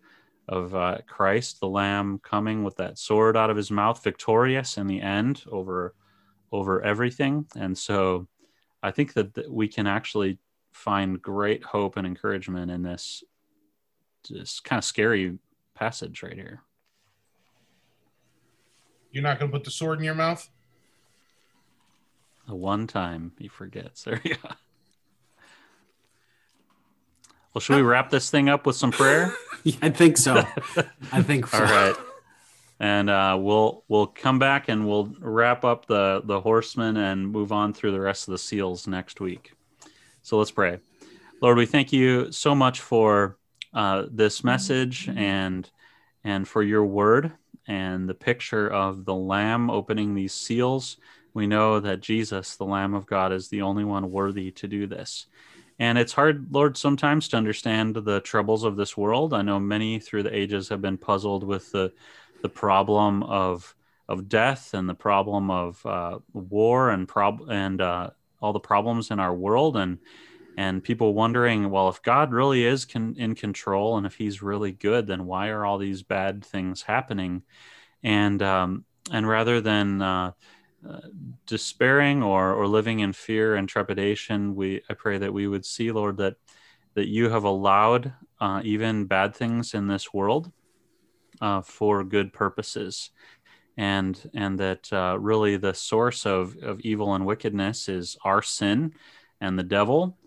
[0.48, 4.86] of uh, Christ, the Lamb, coming with that sword out of his mouth, victorious in
[4.86, 5.94] the end over
[6.50, 7.44] over everything.
[7.54, 8.26] And so,
[8.82, 10.38] I think that, that we can actually
[10.72, 13.22] find great hope and encouragement in this
[14.28, 15.38] this kind of scary
[15.74, 16.62] passage right here.
[19.10, 20.48] You're not going to put the sword in your mouth.
[22.46, 24.04] The one time he forgets.
[24.04, 24.50] There you go.
[27.54, 29.34] Well, should we wrap this thing up with some prayer?
[29.64, 30.44] yeah, I think so.
[31.12, 31.46] I think.
[31.46, 31.58] So.
[31.58, 31.96] All right,
[32.78, 37.50] and uh, we'll we'll come back and we'll wrap up the the horsemen and move
[37.50, 39.54] on through the rest of the seals next week.
[40.22, 40.78] So let's pray.
[41.40, 43.37] Lord, we thank you so much for
[43.74, 45.70] uh, this message and
[46.24, 47.32] and for your word
[47.66, 50.96] and the picture of the Lamb opening these seals.
[51.34, 54.86] We know that Jesus, the Lamb of God, is the only one worthy to do
[54.86, 55.26] this.
[55.78, 59.32] And it's hard, Lord, sometimes to understand the troubles of this world.
[59.32, 61.92] I know many through the ages have been puzzled with the
[62.42, 63.74] the problem of
[64.08, 68.10] of death and the problem of uh, war and prob and uh,
[68.40, 69.98] all the problems in our world and
[70.58, 74.72] and people wondering, well, if God really is con- in control and if He's really
[74.72, 77.42] good, then why are all these bad things happening?
[78.02, 80.32] And um, and rather than uh,
[80.84, 81.00] uh,
[81.46, 85.92] despairing or, or living in fear and trepidation, we I pray that we would see,
[85.92, 86.34] Lord, that
[86.94, 90.50] that you have allowed uh, even bad things in this world
[91.40, 93.10] uh, for good purposes,
[93.76, 98.92] and and that uh, really the source of of evil and wickedness is our sin
[99.40, 100.17] and the devil,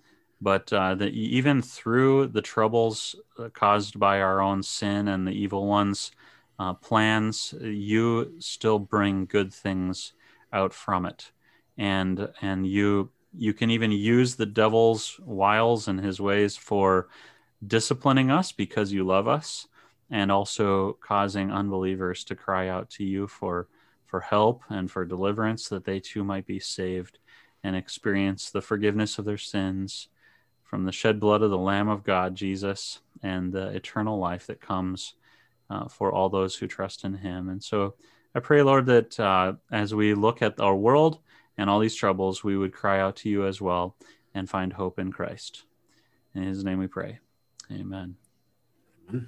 [0.42, 5.32] but uh, that even through the troubles uh, caused by our own sin and the
[5.32, 6.12] evil ones.
[6.60, 10.14] Uh, plans, you still bring good things
[10.54, 11.32] out from it
[11.78, 17.08] and and you you can even use the devil's wiles and his ways for
[17.66, 19.68] disciplining us because you love us
[20.10, 23.68] and also causing unbelievers to cry out to you for
[24.06, 27.20] for help and for deliverance that they too might be saved
[27.64, 30.10] and experience the forgiveness of their sins
[30.72, 34.60] from the shed blood of the lamb of god jesus and the eternal life that
[34.60, 35.14] comes
[35.70, 37.94] uh, for all those who trust in him and so
[38.34, 41.20] I pray, Lord, that uh, as we look at our world
[41.58, 43.98] and all these troubles, we would cry out to you as well
[44.34, 45.64] and find hope in Christ.
[46.34, 47.20] In his name we pray.
[47.70, 48.16] Amen.
[49.12, 49.24] Well,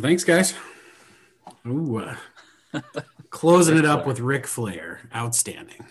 [0.00, 0.54] thanks, guys.
[1.66, 2.16] Ooh, uh,
[3.30, 5.08] closing it up with Ric Flair.
[5.14, 5.86] Outstanding.